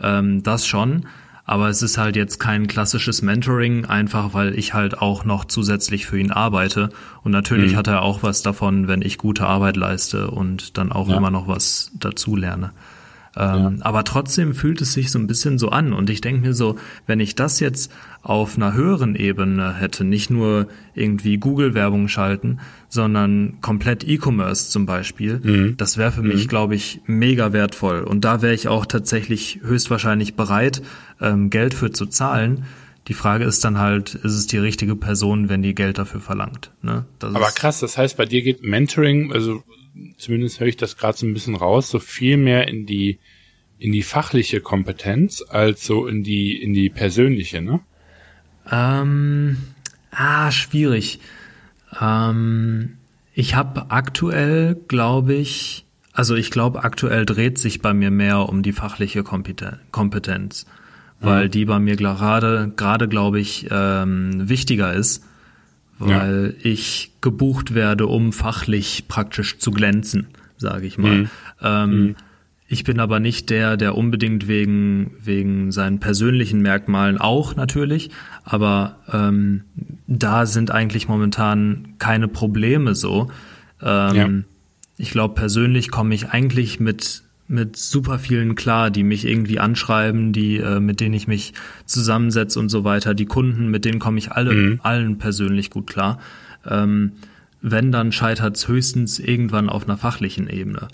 [0.00, 1.06] Ähm, das schon.
[1.48, 6.04] Aber es ist halt jetzt kein klassisches Mentoring, einfach weil ich halt auch noch zusätzlich
[6.04, 6.90] für ihn arbeite.
[7.22, 7.76] Und natürlich mhm.
[7.76, 11.16] hat er auch was davon, wenn ich gute Arbeit leiste und dann auch ja.
[11.16, 12.72] immer noch was dazu lerne.
[13.38, 13.84] Ähm, ja.
[13.84, 15.92] Aber trotzdem fühlt es sich so ein bisschen so an.
[15.92, 20.28] Und ich denke mir so, wenn ich das jetzt auf einer höheren Ebene hätte, nicht
[20.28, 25.76] nur irgendwie Google-Werbung schalten, sondern komplett E-Commerce zum Beispiel, mhm.
[25.76, 26.28] das wäre für mhm.
[26.28, 28.00] mich, glaube ich, mega wertvoll.
[28.00, 30.82] Und da wäre ich auch tatsächlich höchstwahrscheinlich bereit,
[31.20, 32.64] ähm, Geld für zu zahlen.
[33.06, 36.72] Die Frage ist dann halt, ist es die richtige Person, wenn die Geld dafür verlangt?
[36.82, 37.06] Ne?
[37.20, 39.62] Aber krass, das heißt, bei dir geht Mentoring, also
[40.16, 43.18] zumindest höre ich das gerade so ein bisschen raus, so viel mehr in die
[43.78, 47.80] in die fachliche Kompetenz als so in die in die persönliche, ne?
[48.70, 49.58] Ähm,
[50.10, 51.20] ah, schwierig.
[52.00, 52.98] Ähm,
[53.34, 58.62] ich habe aktuell, glaube ich, also ich glaube, aktuell dreht sich bei mir mehr um
[58.62, 60.66] die fachliche Kompetenz,
[61.20, 61.50] weil mhm.
[61.52, 65.24] die bei mir gerade, gerade glaube ich, ähm, wichtiger ist
[65.98, 66.70] weil ja.
[66.70, 71.16] ich gebucht werde, um fachlich praktisch zu glänzen, sage ich mal.
[71.16, 71.30] Mhm.
[71.62, 72.16] Ähm, mhm.
[72.70, 78.10] Ich bin aber nicht der, der unbedingt wegen, wegen seinen persönlichen Merkmalen auch natürlich,
[78.44, 79.64] aber ähm,
[80.06, 83.30] da sind eigentlich momentan keine Probleme so.
[83.80, 84.28] Ähm, ja.
[84.98, 90.32] Ich glaube, persönlich komme ich eigentlich mit mit super vielen klar, die mich irgendwie anschreiben,
[90.32, 91.54] die äh, mit denen ich mich
[91.86, 93.14] zusammensetze und so weiter.
[93.14, 94.80] Die Kunden, mit denen komme ich alle mhm.
[94.82, 96.18] allen persönlich gut klar.
[96.68, 97.12] Ähm,
[97.62, 100.88] wenn dann scheitert es höchstens irgendwann auf einer fachlichen Ebene.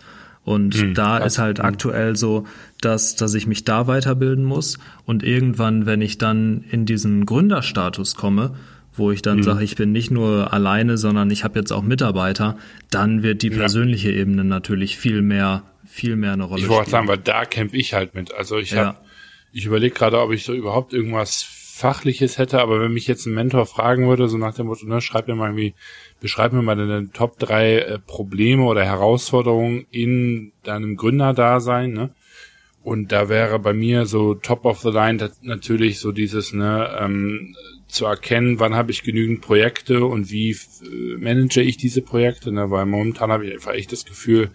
[0.45, 2.47] Und mhm, da ist halt aktuell so,
[2.81, 8.15] dass, dass ich mich da weiterbilden muss und irgendwann, wenn ich dann in diesen Gründerstatus
[8.15, 8.55] komme,
[8.93, 9.43] wo ich dann mhm.
[9.43, 12.57] sage, ich bin nicht nur alleine, sondern ich habe jetzt auch Mitarbeiter,
[12.91, 14.19] dann wird die persönliche ja.
[14.19, 15.63] Ebene natürlich viel mehr
[15.95, 18.35] viel mehr eine Rolle Ich wollte sagen, weil da kämpfe ich halt mit.
[18.35, 18.87] Also ich ja.
[18.87, 18.99] habe,
[19.53, 23.35] ich überlege gerade, ob ich so überhaupt irgendwas Fachliches hätte, aber wenn mich jetzt ein
[23.35, 25.75] Mentor fragen würde, so nach dem Motto, ne, schreib mir mal irgendwie,
[26.21, 32.15] beschreib mir mal deine Top drei äh, Probleme oder Herausforderungen in deinem Gründerdasein, ne?
[32.83, 37.57] Und da wäre bei mir so top of the line natürlich so dieses, ne, ähm,
[37.87, 42.71] zu erkennen, wann habe ich genügend Projekte und wie äh, manage ich diese Projekte, ne?
[42.71, 44.51] Weil momentan habe ich einfach echt das Gefühl,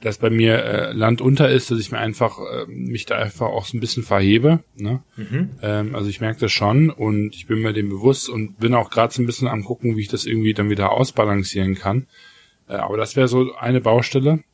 [0.00, 3.48] dass bei mir äh, Land unter ist, dass ich mir einfach äh, mich da einfach
[3.48, 4.60] auch so ein bisschen verhebe.
[4.76, 5.02] Ne?
[5.16, 5.50] Mhm.
[5.62, 8.90] Ähm, also ich merke das schon und ich bin mir dem bewusst und bin auch
[8.90, 12.06] gerade so ein bisschen am gucken, wie ich das irgendwie dann wieder ausbalancieren kann.
[12.68, 14.44] Äh, aber das wäre so eine Baustelle,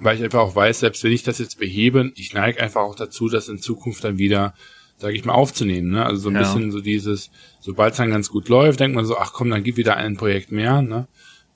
[0.00, 2.94] weil ich einfach auch weiß, selbst wenn ich das jetzt behebe, ich neige einfach auch
[2.94, 4.54] dazu, das in Zukunft dann wieder
[4.96, 5.90] sage ich mal, aufzunehmen.
[5.90, 6.06] Ne?
[6.06, 6.40] Also so ein ja.
[6.40, 9.64] bisschen so dieses, sobald es dann ganz gut läuft, denkt man so, ach komm, dann
[9.64, 10.82] gib wieder ein Projekt mehr.
[10.82, 11.08] Ne?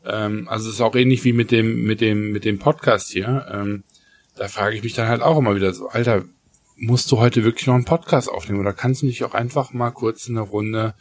[0.09, 3.47] Ähm, also es ist auch ähnlich wie mit dem, mit dem, mit dem Podcast hier.
[3.53, 3.85] Ähm,
[4.37, 6.25] da frage ich mich dann halt auch immer wieder so, Alter,
[6.77, 9.91] musst du heute wirklich noch einen Podcast aufnehmen oder kannst du nicht auch einfach mal
[9.91, 10.95] kurz eine Runde,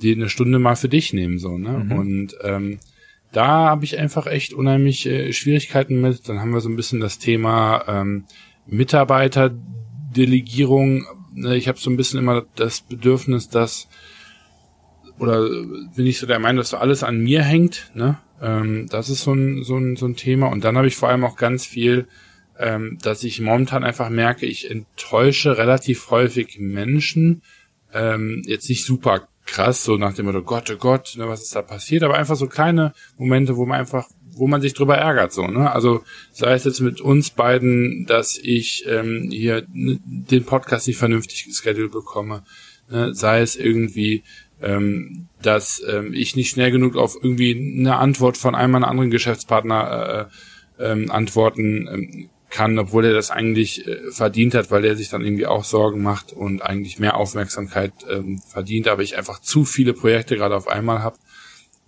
[0.00, 1.70] die eine Stunde mal für dich nehmen, so, ne?
[1.70, 1.92] Mhm.
[1.92, 2.80] Und ähm,
[3.32, 6.28] da habe ich einfach echt unheimlich äh, Schwierigkeiten mit.
[6.28, 8.24] Dann haben wir so ein bisschen das Thema ähm,
[8.66, 11.06] Mitarbeiterdelegierung.
[11.34, 13.88] Ne, ich habe so ein bisschen immer das Bedürfnis, dass
[15.18, 15.48] oder
[15.96, 18.18] bin ich so der Meinung, dass so alles an mir hängt, ne?
[18.40, 20.48] Ähm, das ist so ein, so, ein, so ein Thema.
[20.48, 22.06] Und dann habe ich vor allem auch ganz viel,
[22.58, 27.42] ähm, dass ich momentan einfach merke, ich enttäusche relativ häufig Menschen.
[27.92, 31.54] Ähm, jetzt nicht super krass, so nach dem Motto, Gott, oh Gott, ne, was ist
[31.54, 35.32] da passiert, aber einfach so kleine Momente, wo man einfach, wo man sich drüber ärgert,
[35.32, 35.70] so, ne?
[35.70, 36.02] Also
[36.32, 41.92] sei es jetzt mit uns beiden, dass ich ähm, hier den Podcast nicht vernünftig gescheduled
[41.92, 42.42] bekomme,
[42.90, 43.14] ne?
[43.14, 44.24] sei es irgendwie,
[44.62, 49.10] ähm, dass ähm, ich nicht schnell genug auf irgendwie eine Antwort von einem meiner anderen
[49.10, 50.30] Geschäftspartner
[50.78, 55.08] äh, ähm, antworten ähm, kann, obwohl er das eigentlich äh, verdient hat, weil er sich
[55.08, 59.64] dann irgendwie auch Sorgen macht und eigentlich mehr Aufmerksamkeit ähm, verdient, aber ich einfach zu
[59.64, 61.18] viele Projekte gerade auf einmal habe.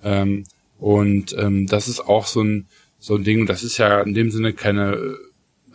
[0.02, 0.44] Ähm,
[0.78, 2.66] und ähm, das ist auch so ein
[2.98, 5.16] so ein Ding, das ist ja in dem Sinne keine,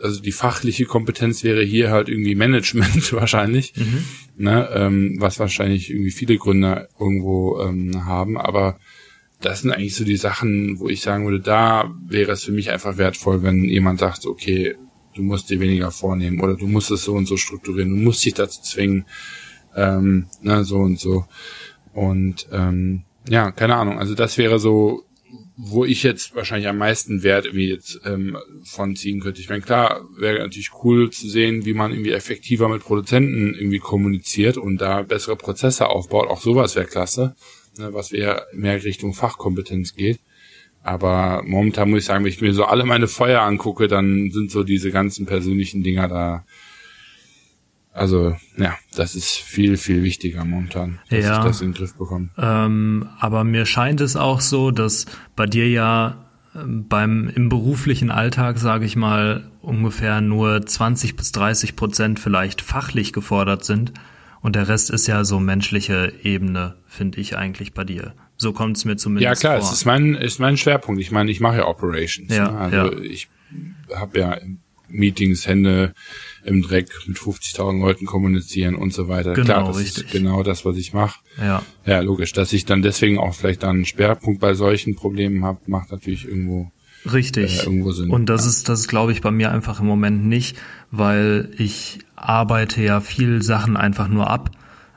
[0.04, 4.04] also die fachliche Kompetenz wäre hier halt irgendwie Management wahrscheinlich, mhm.
[4.36, 8.78] ne, ähm, was wahrscheinlich irgendwie viele Gründer irgendwo ähm, haben, aber
[9.40, 12.70] das sind eigentlich so die Sachen, wo ich sagen würde, da wäre es für mich
[12.70, 14.76] einfach wertvoll, wenn jemand sagt, okay,
[15.14, 18.24] du musst dir weniger vornehmen oder du musst es so und so strukturieren, du musst
[18.24, 19.06] dich dazu zwingen,
[19.76, 21.26] ähm, ne, so und so.
[21.92, 23.98] Und ähm, ja, keine Ahnung.
[23.98, 25.03] Also das wäre so,
[25.56, 29.40] wo ich jetzt wahrscheinlich am meisten Wert irgendwie jetzt ähm, von ziehen könnte.
[29.40, 33.78] Ich meine, klar, wäre natürlich cool zu sehen, wie man irgendwie effektiver mit Produzenten irgendwie
[33.78, 36.28] kommuniziert und da bessere Prozesse aufbaut.
[36.28, 37.36] Auch sowas wäre klasse
[37.78, 40.20] ne, was eher mehr Richtung Fachkompetenz geht.
[40.82, 44.50] Aber momentan muss ich sagen, wenn ich mir so alle meine Feuer angucke, dann sind
[44.50, 46.44] so diese ganzen persönlichen Dinger da.
[47.94, 51.94] Also, ja, das ist viel, viel wichtiger momentan, dass ja, ich das in den Griff
[51.94, 52.28] bekomme.
[52.36, 56.26] Ähm, aber mir scheint es auch so, dass bei dir ja
[56.56, 62.62] ähm, beim im beruflichen Alltag, sage ich mal, ungefähr nur 20 bis 30 Prozent vielleicht
[62.62, 63.92] fachlich gefordert sind
[64.40, 68.12] und der Rest ist ja so menschliche Ebene, finde ich eigentlich bei dir.
[68.36, 69.50] So kommt es mir zumindest vor.
[69.50, 69.70] Ja klar, vor.
[69.70, 71.00] es ist mein, ist mein Schwerpunkt.
[71.00, 72.34] Ich meine, ich mache ja Operations.
[72.34, 72.58] Ja, ne?
[72.58, 72.98] Also ja.
[72.98, 73.28] ich
[73.94, 74.36] habe ja
[74.88, 75.94] Meetings, Hände
[76.44, 79.32] im Dreck mit 50.000 Leuten kommunizieren und so weiter.
[79.34, 80.04] Genau, Klar, das richtig.
[80.04, 81.20] ist genau das, was ich mache.
[81.40, 81.62] Ja.
[81.86, 82.32] Ja, logisch.
[82.32, 86.26] Dass ich dann deswegen auch vielleicht dann einen Schwerpunkt bei solchen Problemen habe, macht natürlich
[86.26, 86.70] irgendwo
[87.10, 87.60] Richtig.
[87.60, 88.10] Äh, irgendwo Sinn.
[88.10, 90.56] Und das ist, das ist, glaube ich, bei mir einfach im Moment nicht,
[90.90, 94.50] weil ich arbeite ja viel Sachen einfach nur ab,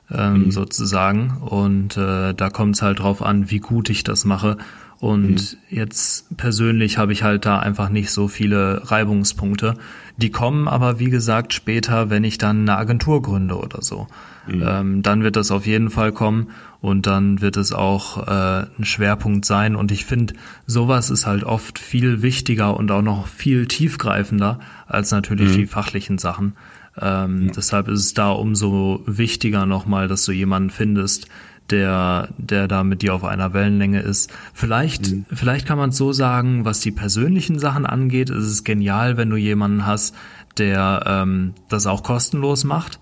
[0.10, 0.52] ähm, Mhm.
[0.52, 1.38] sozusagen.
[1.42, 4.58] Und äh, da kommt es halt drauf an, wie gut ich das mache.
[5.00, 5.58] Und Mhm.
[5.70, 9.76] jetzt persönlich habe ich halt da einfach nicht so viele Reibungspunkte.
[10.18, 14.08] Die kommen aber, wie gesagt, später, wenn ich dann eine Agentur gründe oder so.
[14.48, 14.64] Mhm.
[14.66, 16.48] Ähm, dann wird das auf jeden Fall kommen
[16.82, 19.76] und dann wird es auch äh, ein Schwerpunkt sein.
[19.76, 20.34] Und ich finde,
[20.66, 26.18] sowas ist halt oft viel wichtiger und auch noch viel tiefgreifender als natürlich die fachlichen
[26.18, 26.54] Sachen.
[27.00, 31.28] Ähm, Deshalb ist es da umso wichtiger nochmal, dass du jemanden findest,
[31.70, 34.32] der, der da mit dir auf einer Wellenlänge ist.
[34.54, 39.18] Vielleicht, vielleicht kann man es so sagen, was die persönlichen Sachen angeht, ist es genial,
[39.18, 40.16] wenn du jemanden hast,
[40.58, 43.00] der ähm, das auch kostenlos macht.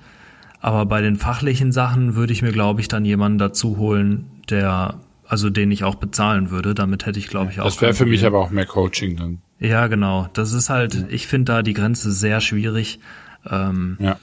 [0.60, 4.96] Aber bei den fachlichen Sachen würde ich mir, glaube ich, dann jemanden dazu holen, der,
[5.28, 6.74] also den ich auch bezahlen würde.
[6.74, 7.66] Damit hätte ich, glaube ich, auch.
[7.66, 9.42] das wäre für mich aber auch mehr Coaching dann.
[9.60, 10.28] Ja, genau.
[10.34, 13.00] Das ist halt, ich finde da die Grenze sehr schwierig.
[13.48, 14.18] Ähm, Ja.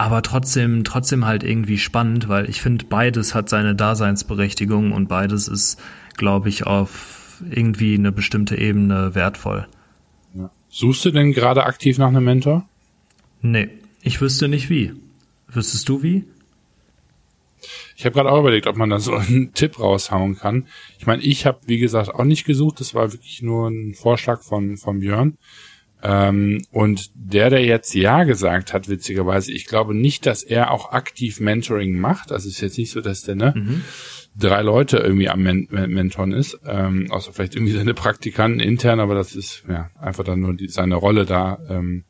[0.00, 5.46] Aber trotzdem, trotzdem halt irgendwie spannend, weil ich finde, beides hat seine Daseinsberechtigung und beides
[5.46, 5.78] ist,
[6.16, 9.68] glaube ich, auf irgendwie eine bestimmte Ebene wertvoll.
[10.32, 10.50] ja.
[10.70, 12.66] Suchst du denn gerade aktiv nach einem Mentor?
[13.42, 13.68] Nee,
[14.00, 14.94] ich wüsste nicht wie.
[15.48, 16.24] Wüsstest du wie?
[17.94, 20.66] Ich habe gerade auch überlegt, ob man da so einen Tipp raushauen kann.
[20.98, 22.80] Ich meine, ich habe, wie gesagt, auch nicht gesucht.
[22.80, 25.36] Das war wirklich nur ein Vorschlag von, von Björn.
[26.02, 30.92] Ähm, und der, der jetzt Ja gesagt hat, witzigerweise, ich glaube nicht, dass er auch
[30.92, 32.32] aktiv Mentoring macht.
[32.32, 33.82] Also es ist jetzt nicht so, dass der ne,
[34.36, 39.00] drei Leute irgendwie am Men Men Mentoren ist, ähm, außer vielleicht irgendwie seine Praktikanten intern,
[39.00, 41.58] aber das ist ja einfach dann nur die, seine Rolle da.
[41.68, 42.04] Ähm,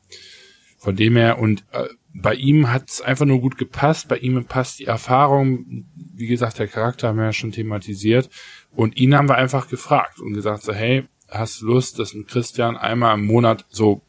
[0.79, 4.09] von dem her und äh, bei ihm hat es einfach nur gut gepasst.
[4.09, 8.31] Bei ihm passt die Erfahrung, wie gesagt, der Charakter haben wir ja schon thematisiert.
[8.73, 12.29] Und ihn haben wir einfach gefragt und gesagt so, hey, hast du Lust, dass mit
[12.29, 14.03] Christian einmal im Monat so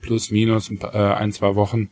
[0.00, 1.88] plus minus ein, paar, äh, ein zwei Wochen,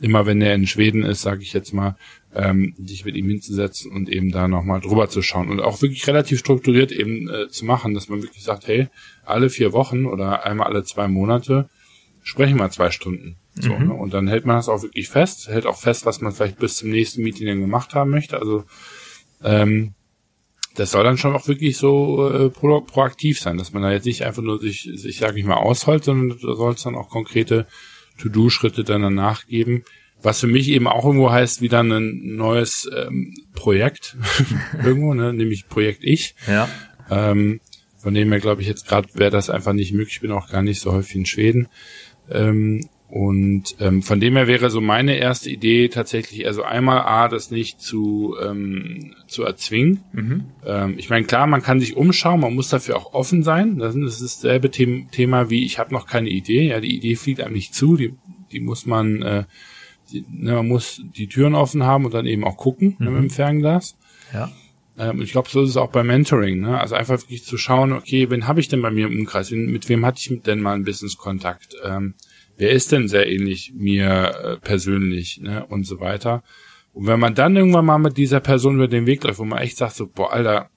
[0.00, 1.96] immer wenn er in Schweden ist, sage ich jetzt mal,
[2.34, 6.06] ähm, dich mit ihm hinzusetzen und eben da nochmal drüber zu schauen und auch wirklich
[6.06, 8.88] relativ strukturiert eben äh, zu machen, dass man wirklich sagt, hey,
[9.24, 11.68] alle vier Wochen oder einmal alle zwei Monate
[12.22, 13.36] sprechen wir zwei Stunden.
[13.54, 13.92] So, ne?
[13.92, 16.76] Und dann hält man das auch wirklich fest, hält auch fest, was man vielleicht bis
[16.76, 18.38] zum nächsten Meeting dann gemacht haben möchte.
[18.38, 18.64] Also
[19.42, 19.94] ähm,
[20.76, 24.06] das soll dann schon auch wirklich so äh, pro, proaktiv sein, dass man da jetzt
[24.06, 27.08] nicht einfach nur sich, sich sag ich mal, ausholt, sondern da soll es dann auch
[27.08, 27.66] konkrete
[28.18, 29.84] To-Do-Schritte dann danach geben.
[30.22, 34.16] Was für mich eben auch irgendwo heißt, wieder ein neues ähm, Projekt
[34.84, 35.32] irgendwo, ne?
[35.32, 36.34] nämlich Projekt Ich.
[36.46, 36.68] Ja.
[37.10, 37.60] Ähm,
[37.98, 40.14] von dem her glaube ich jetzt gerade wäre das einfach nicht möglich.
[40.14, 41.68] Ich bin auch gar nicht so häufig in Schweden.
[42.30, 47.28] Ähm, und ähm, von dem her wäre so meine erste Idee tatsächlich, also einmal A,
[47.28, 50.00] das nicht zu, ähm, zu erzwingen.
[50.64, 53.78] Ähm, ich meine, klar, man kann sich umschauen, man muss dafür auch offen sein.
[53.78, 56.68] Das ist dasselbe The Thema wie, ich habe noch keine Idee.
[56.68, 58.14] Ja, die Idee fliegt einem nicht zu, die,
[58.50, 59.44] die muss man, äh,
[60.12, 63.22] die, ne, man muss die Türen offen haben und dann eben auch gucken ne, mit
[63.22, 63.96] dem Fernglas.
[64.34, 64.50] Ja.
[64.98, 66.60] Ähm, ich glaube, so ist es auch beim Mentoring.
[66.60, 66.80] Ne?
[66.80, 69.52] Also einfach wirklich zu schauen, okay, wen habe ich denn bei mir im Umkreis?
[69.52, 71.76] Wen, mit wem hatte ich denn mal einen Business-Kontakt?
[71.84, 72.14] Ähm,
[72.56, 76.42] wer ist denn sehr ähnlich mir äh, persönlich, ne, und so weiter.
[76.92, 79.58] Und wenn man dann irgendwann mal mit dieser Person über den Weg läuft, wo man
[79.58, 80.70] echt sagt so, boah, Alter,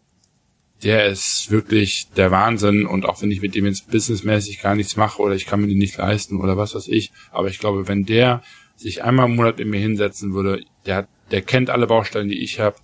[0.84, 4.96] der ist wirklich der Wahnsinn und auch wenn ich mit dem jetzt businessmäßig gar nichts
[4.96, 7.88] mache oder ich kann mir die nicht leisten oder was weiß ich, aber ich glaube,
[7.88, 8.42] wenn der
[8.76, 12.42] sich einmal im Monat in mir hinsetzen würde, der hat, der kennt alle Baustellen, die
[12.42, 12.78] ich habe,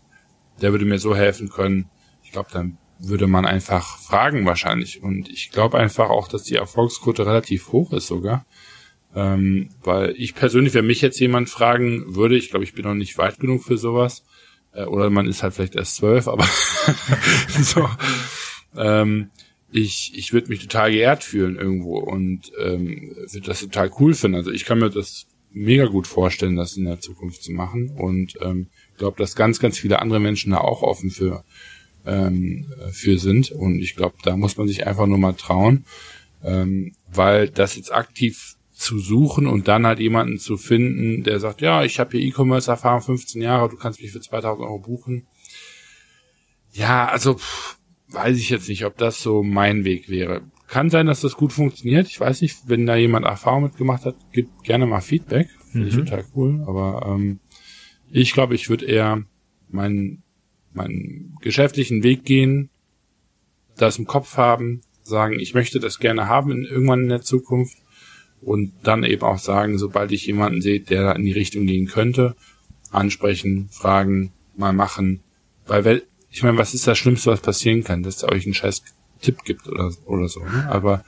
[0.62, 1.90] der würde mir so helfen können.
[2.24, 6.56] Ich glaube, dann würde man einfach fragen wahrscheinlich und ich glaube einfach auch, dass die
[6.56, 8.46] Erfolgsquote relativ hoch ist sogar.
[9.16, 12.94] Ähm, weil ich persönlich, wenn mich jetzt jemand fragen würde, ich glaube, ich bin noch
[12.94, 14.26] nicht weit genug für sowas,
[14.74, 16.48] äh, oder man ist halt vielleicht erst zwölf, aber
[17.62, 17.88] so.
[18.78, 19.30] Ähm,
[19.72, 24.38] ich, ich würde mich total geehrt fühlen irgendwo und ähm, würde das total cool finden.
[24.38, 28.36] Also ich kann mir das mega gut vorstellen, das in der Zukunft zu machen und
[28.42, 31.44] ähm, glaube, dass ganz, ganz viele andere Menschen da auch offen für
[32.06, 35.86] ähm, für sind und ich glaube, da muss man sich einfach nur mal trauen,
[36.44, 41.62] ähm, weil das jetzt aktiv zu suchen und dann halt jemanden zu finden, der sagt,
[41.62, 45.28] ja, ich habe hier E-Commerce-Erfahrung 15 Jahre, du kannst mich für 2000 Euro buchen.
[46.74, 50.42] Ja, also pff, weiß ich jetzt nicht, ob das so mein Weg wäre.
[50.68, 52.08] Kann sein, dass das gut funktioniert.
[52.08, 55.48] Ich weiß nicht, wenn da jemand Erfahrung mitgemacht hat, gibt gerne mal Feedback.
[55.72, 56.06] Finde ich mhm.
[56.06, 56.64] total cool.
[56.68, 57.40] Aber ähm,
[58.12, 59.24] ich glaube, ich würde eher
[59.70, 60.24] meinen
[60.74, 62.70] meinen geschäftlichen Weg gehen,
[63.78, 67.78] das im Kopf haben, sagen, ich möchte das gerne haben in, irgendwann in der Zukunft
[68.42, 71.88] und dann eben auch sagen, sobald ich jemanden sehe, der da in die Richtung gehen
[71.88, 72.36] könnte,
[72.92, 75.22] ansprechen, fragen, mal machen.
[75.66, 78.84] Weil, ich meine, was ist das Schlimmste, was passieren kann, dass er euch einen scheiß
[79.22, 80.42] Tipp gibt oder, oder so.
[80.42, 80.68] Ne?
[80.70, 81.04] Aber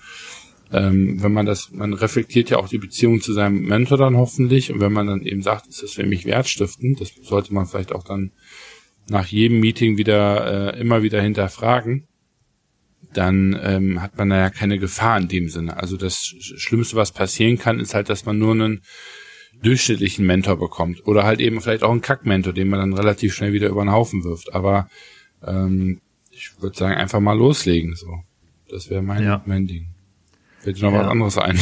[0.72, 4.72] ähm, wenn man das, man reflektiert ja auch die Beziehung zu seinem Mentor dann hoffentlich
[4.72, 7.94] und wenn man dann eben sagt, ist das für mich wertstiftend, das sollte man vielleicht
[7.94, 8.32] auch dann
[9.10, 12.08] nach jedem Meeting wieder äh, immer wieder hinterfragen
[13.14, 15.78] dann ähm, hat man da ja keine Gefahr in dem Sinne.
[15.78, 18.82] Also das Schlimmste, was passieren kann, ist halt, dass man nur einen
[19.62, 23.54] durchschnittlichen Mentor bekommt oder halt eben vielleicht auch einen Kack-Mentor, den man dann relativ schnell
[23.54, 24.54] wieder über den Haufen wirft.
[24.54, 24.88] Aber
[25.46, 27.96] ähm, ich würde sagen, einfach mal loslegen.
[27.96, 28.20] So,
[28.70, 29.42] das wäre mein ja.
[29.46, 29.88] mein Ding.
[30.60, 31.02] Fällt dir noch ja.
[31.02, 31.60] was anderes ein?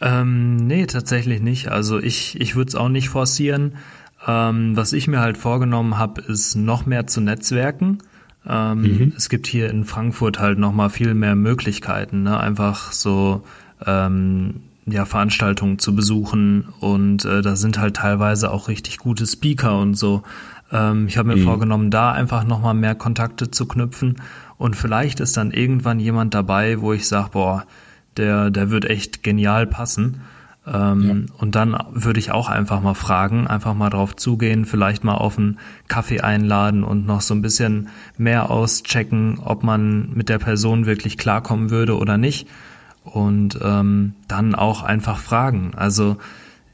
[0.00, 1.68] Ähm, nee, tatsächlich nicht.
[1.68, 3.78] Also ich ich würde es auch nicht forcieren.
[4.26, 7.98] Ähm, was ich mir halt vorgenommen habe, ist noch mehr zu netzwerken.
[8.46, 9.12] Ähm, mhm.
[9.16, 12.38] Es gibt hier in Frankfurt halt nochmal viel mehr Möglichkeiten, ne?
[12.38, 13.42] einfach so
[13.84, 19.78] ähm, ja, Veranstaltungen zu besuchen und äh, da sind halt teilweise auch richtig gute Speaker
[19.78, 20.22] und so.
[20.72, 21.44] Ähm, ich habe mir mhm.
[21.44, 24.16] vorgenommen, da einfach nochmal mehr Kontakte zu knüpfen
[24.56, 27.64] und vielleicht ist dann irgendwann jemand dabei, wo ich sage, boah,
[28.16, 30.20] der, der wird echt genial passen.
[30.72, 31.34] Ähm, ja.
[31.38, 35.38] Und dann würde ich auch einfach mal fragen, einfach mal drauf zugehen, vielleicht mal auf
[35.38, 40.86] einen Kaffee einladen und noch so ein bisschen mehr auschecken, ob man mit der Person
[40.86, 42.48] wirklich klarkommen würde oder nicht.
[43.04, 45.72] Und ähm, dann auch einfach fragen.
[45.74, 46.18] Also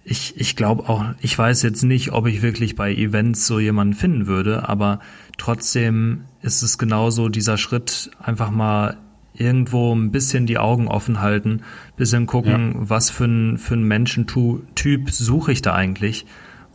[0.05, 3.95] ich, ich glaube auch, ich weiß jetzt nicht, ob ich wirklich bei Events so jemanden
[3.95, 5.01] finden würde, aber
[5.39, 8.99] trotzdem ist es genauso dieser Schritt, einfach mal
[9.35, 11.63] irgendwo ein bisschen die Augen offen halten,
[11.97, 12.91] bisschen gucken, ja.
[12.91, 16.25] was für ein, für ein Menschentyp suche ich da eigentlich.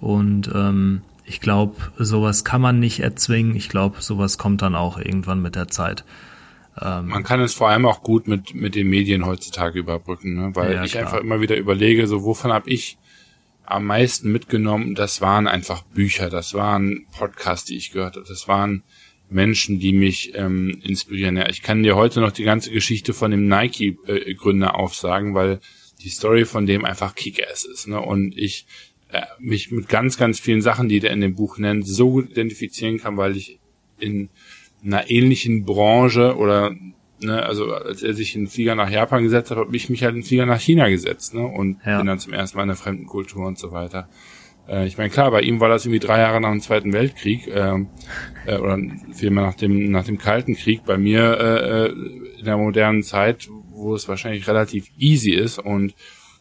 [0.02, 3.56] Und ähm, ich glaube, sowas kann man nicht erzwingen.
[3.56, 6.04] Ich glaube, sowas kommt dann auch irgendwann mit der Zeit.
[6.82, 10.56] Ähm, man kann es vor allem auch gut mit, mit den Medien heutzutage überbrücken, ne?
[10.56, 11.06] weil ja, ich klar.
[11.06, 12.98] einfach immer wieder überlege, so wovon habe ich
[13.66, 14.96] am meisten mitgenommen?
[14.96, 18.84] Das waren einfach Bücher, das waren Podcasts, die ich gehört habe, das waren
[19.30, 21.38] Menschen, die mich ähm, inspirieren.
[21.38, 25.60] Ja, ich kann dir heute noch die ganze Geschichte von dem Nike-Gründer äh, aufsagen, weil
[26.02, 27.88] die Story von dem einfach Kick-Ass ist.
[27.88, 28.00] Ne?
[28.00, 28.66] Und ich
[29.12, 32.32] äh, mich mit ganz, ganz vielen Sachen, die der in dem Buch nennt, so gut
[32.32, 33.60] identifizieren kann, weil ich
[34.00, 34.30] in
[34.84, 36.76] einer ähnlichen Branche oder
[37.22, 40.04] ne, also als er sich in den Flieger nach Japan gesetzt hat, habe ich mich
[40.04, 41.46] halt in den Flieger nach China gesetzt, ne?
[41.46, 41.98] Und ja.
[41.98, 44.10] bin dann zum ersten Mal in einer fremden Kultur und so weiter.
[44.70, 47.48] Äh, ich meine, klar, bei ihm war das irgendwie drei Jahre nach dem Zweiten Weltkrieg
[47.48, 47.86] äh,
[48.46, 48.78] äh, oder
[49.14, 50.84] vielmehr nach dem nach dem Kalten Krieg.
[50.86, 55.94] Bei mir äh, äh, in der modernen Zeit, wo es wahrscheinlich relativ easy ist und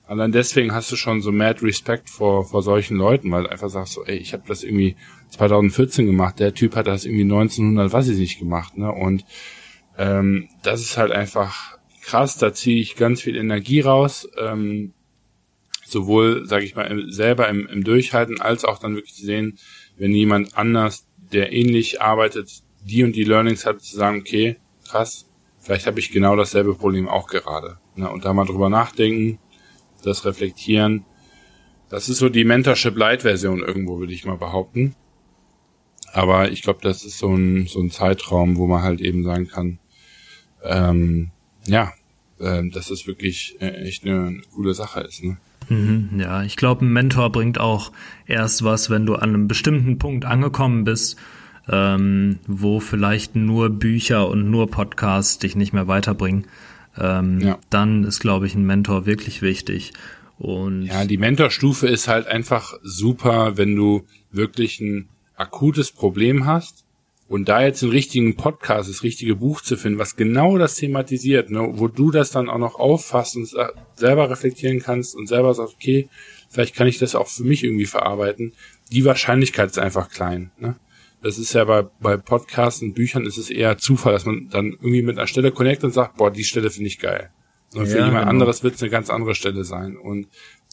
[0.07, 3.71] allein deswegen hast du schon so mad Respect vor vor solchen Leuten, weil du einfach
[3.71, 4.97] sagst so, ey, ich habe das irgendwie
[5.31, 8.91] 2014 gemacht, der Typ hat das irgendwie 1900, was ich nicht gemacht, ne?
[8.93, 9.25] Und
[9.99, 12.39] ähm, das ist halt einfach krass.
[12.39, 14.29] Da ziehe ich ganz viel Energie raus.
[14.39, 14.95] Ähm,
[15.91, 19.59] sowohl, sage ich mal, selber im, im Durchhalten, als auch dann wirklich zu sehen,
[19.97, 24.57] wenn jemand anders, der ähnlich arbeitet, die und die Learnings hat, zu sagen, okay,
[24.89, 25.29] krass,
[25.61, 27.79] vielleicht habe ich genau dasselbe Problem auch gerade.
[27.97, 28.11] Ne?
[28.11, 29.39] Und da mal drüber nachdenken,
[30.03, 31.05] das reflektieren.
[31.91, 34.95] Das ist so die Mentorship Light Version irgendwo, würde ich mal behaupten.
[36.13, 39.49] Aber ich glaube, das ist so ein, so ein Zeitraum, wo man halt eben sagen
[39.49, 39.79] kann,
[40.63, 41.31] ähm,
[41.67, 41.93] ja,
[42.39, 45.23] äh, dass es wirklich äh, echt eine, eine coole Sache ist.
[45.23, 45.39] Ne?
[45.69, 47.93] Mhm, ja, ich glaube, ein Mentor bringt auch
[48.27, 51.19] erst was, wenn du an einem bestimmten Punkt angekommen bist,
[51.69, 56.47] ähm, wo vielleicht nur Bücher und nur Podcasts dich nicht mehr weiterbringen.
[56.97, 57.59] Ähm, ja.
[57.71, 59.93] Dann ist, glaube ich, ein Mentor wirklich wichtig.
[60.39, 66.85] Und ja, die Mentorstufe ist halt einfach super, wenn du wirklich ein akutes Problem hast
[67.29, 71.51] und da jetzt den richtigen Podcast, das richtige Buch zu finden, was genau das thematisiert,
[71.51, 73.49] ne, wo du das dann auch noch auffasst und
[73.95, 76.09] selber reflektieren kannst und selber sagst, okay,
[76.49, 78.55] vielleicht kann ich das auch für mich irgendwie verarbeiten.
[78.91, 80.51] Die Wahrscheinlichkeit ist einfach klein.
[80.59, 80.77] Ne?
[81.23, 84.73] Das ist ja bei, bei Podcasts und Büchern ist es eher Zufall, dass man dann
[84.73, 87.31] irgendwie mit einer Stelle connectet und sagt, boah, die Stelle finde ich geil.
[87.75, 88.31] Und für ja, jemand genau.
[88.31, 89.99] anderes wird es eine ganz andere Stelle sein.
[89.99, 90.29] Und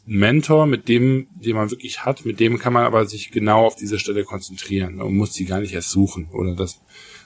[0.06, 3.76] Mentor, mit dem, den man wirklich hat, mit dem kann man aber sich genau auf
[3.76, 6.82] diese Stelle konzentrieren und muss die gar nicht erst suchen oder das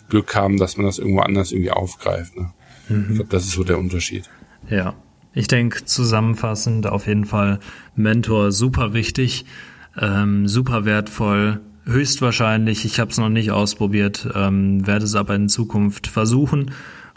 [0.08, 2.38] Glück haben, dass man das irgendwo anders irgendwie aufgreift.
[2.38, 2.54] Ne?
[2.88, 3.08] Mhm.
[3.10, 4.30] Ich glaube, das ist so der Unterschied.
[4.70, 4.96] Ja,
[5.34, 7.60] ich denke zusammenfassend auf jeden Fall
[7.96, 9.46] Mentor super wichtig,
[10.00, 12.86] ähm, super wertvoll, höchstwahrscheinlich.
[12.86, 16.72] Ich habe es noch nicht ausprobiert, ähm, werde es aber in Zukunft versuchen.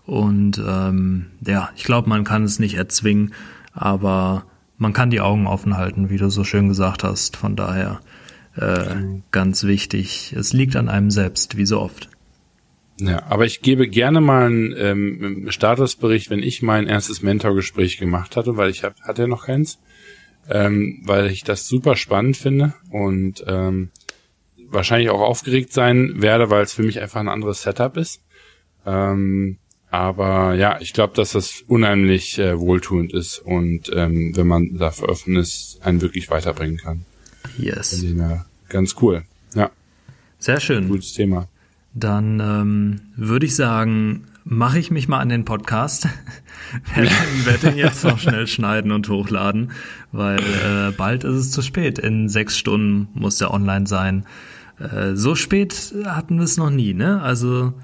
[0.04, 3.32] Und ähm, ja, ich glaube, man kann es nicht erzwingen,
[3.72, 4.44] aber
[4.82, 7.36] man kann die Augen offen halten, wie du so schön gesagt hast.
[7.36, 8.00] Von daher
[8.56, 8.96] äh,
[9.30, 10.34] ganz wichtig.
[10.36, 12.10] Es liegt an einem selbst, wie so oft.
[12.98, 18.36] Ja, aber ich gebe gerne mal einen ähm, Statusbericht, wenn ich mein erstes Mentorgespräch gemacht
[18.36, 19.80] hatte, weil ich hab, hatte ja noch keins,
[20.50, 23.90] ähm, weil ich das super spannend finde und ähm,
[24.68, 28.22] wahrscheinlich auch aufgeregt sein werde, weil es für mich einfach ein anderes Setup ist.
[28.84, 29.58] Ähm,
[29.92, 35.10] aber ja, ich glaube, dass das unheimlich äh, wohltuend ist und ähm, wenn man dafür
[35.10, 37.04] offen ist, einen wirklich weiterbringen kann.
[37.58, 38.02] Yes.
[38.02, 39.22] Ja, ganz cool.
[39.54, 39.70] Ja.
[40.38, 40.88] Sehr schön.
[40.88, 41.46] Gutes Thema.
[41.92, 46.08] Dann ähm, würde ich sagen, mache ich mich mal an den Podcast.
[47.44, 49.72] werde den jetzt noch schnell schneiden und hochladen,
[50.10, 51.98] weil äh, bald ist es zu spät.
[51.98, 54.24] In sechs Stunden muss der online sein.
[54.78, 57.20] Äh, so spät hatten wir es noch nie, ne?
[57.20, 57.74] Also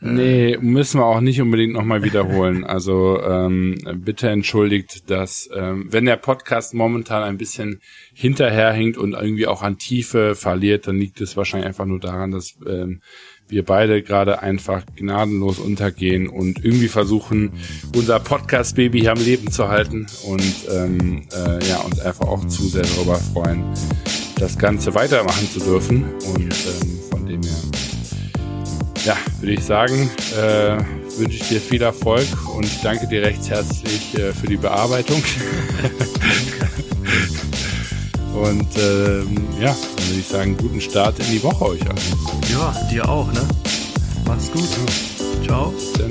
[0.00, 2.64] Nee, müssen wir auch nicht unbedingt nochmal wiederholen.
[2.76, 7.80] Also ähm, bitte entschuldigt, dass ähm, wenn der Podcast momentan ein bisschen
[8.12, 12.58] hinterherhinkt und irgendwie auch an Tiefe verliert, dann liegt es wahrscheinlich einfach nur daran, dass
[12.66, 13.00] ähm,
[13.48, 17.52] wir beide gerade einfach gnadenlos untergehen und irgendwie versuchen,
[17.94, 22.64] unser Podcast-Baby hier am Leben zu halten und ähm, äh, ja, uns einfach auch zu
[22.64, 23.64] sehr darüber freuen,
[24.38, 26.04] das Ganze weitermachen zu dürfen.
[26.34, 26.95] Und ähm,
[29.06, 30.76] ja, würde ich sagen, äh,
[31.16, 32.26] wünsche ich dir viel Erfolg
[32.56, 35.22] und danke dir recht herzlich äh, für die Bearbeitung.
[38.34, 41.98] und ähm, ja, dann würde ich sagen, guten Start in die Woche euch allen.
[42.50, 43.46] Ja, dir auch, ne?
[44.26, 44.68] Mach's gut.
[44.68, 45.46] Ja.
[45.46, 45.72] Ciao.
[45.98, 46.10] Dann.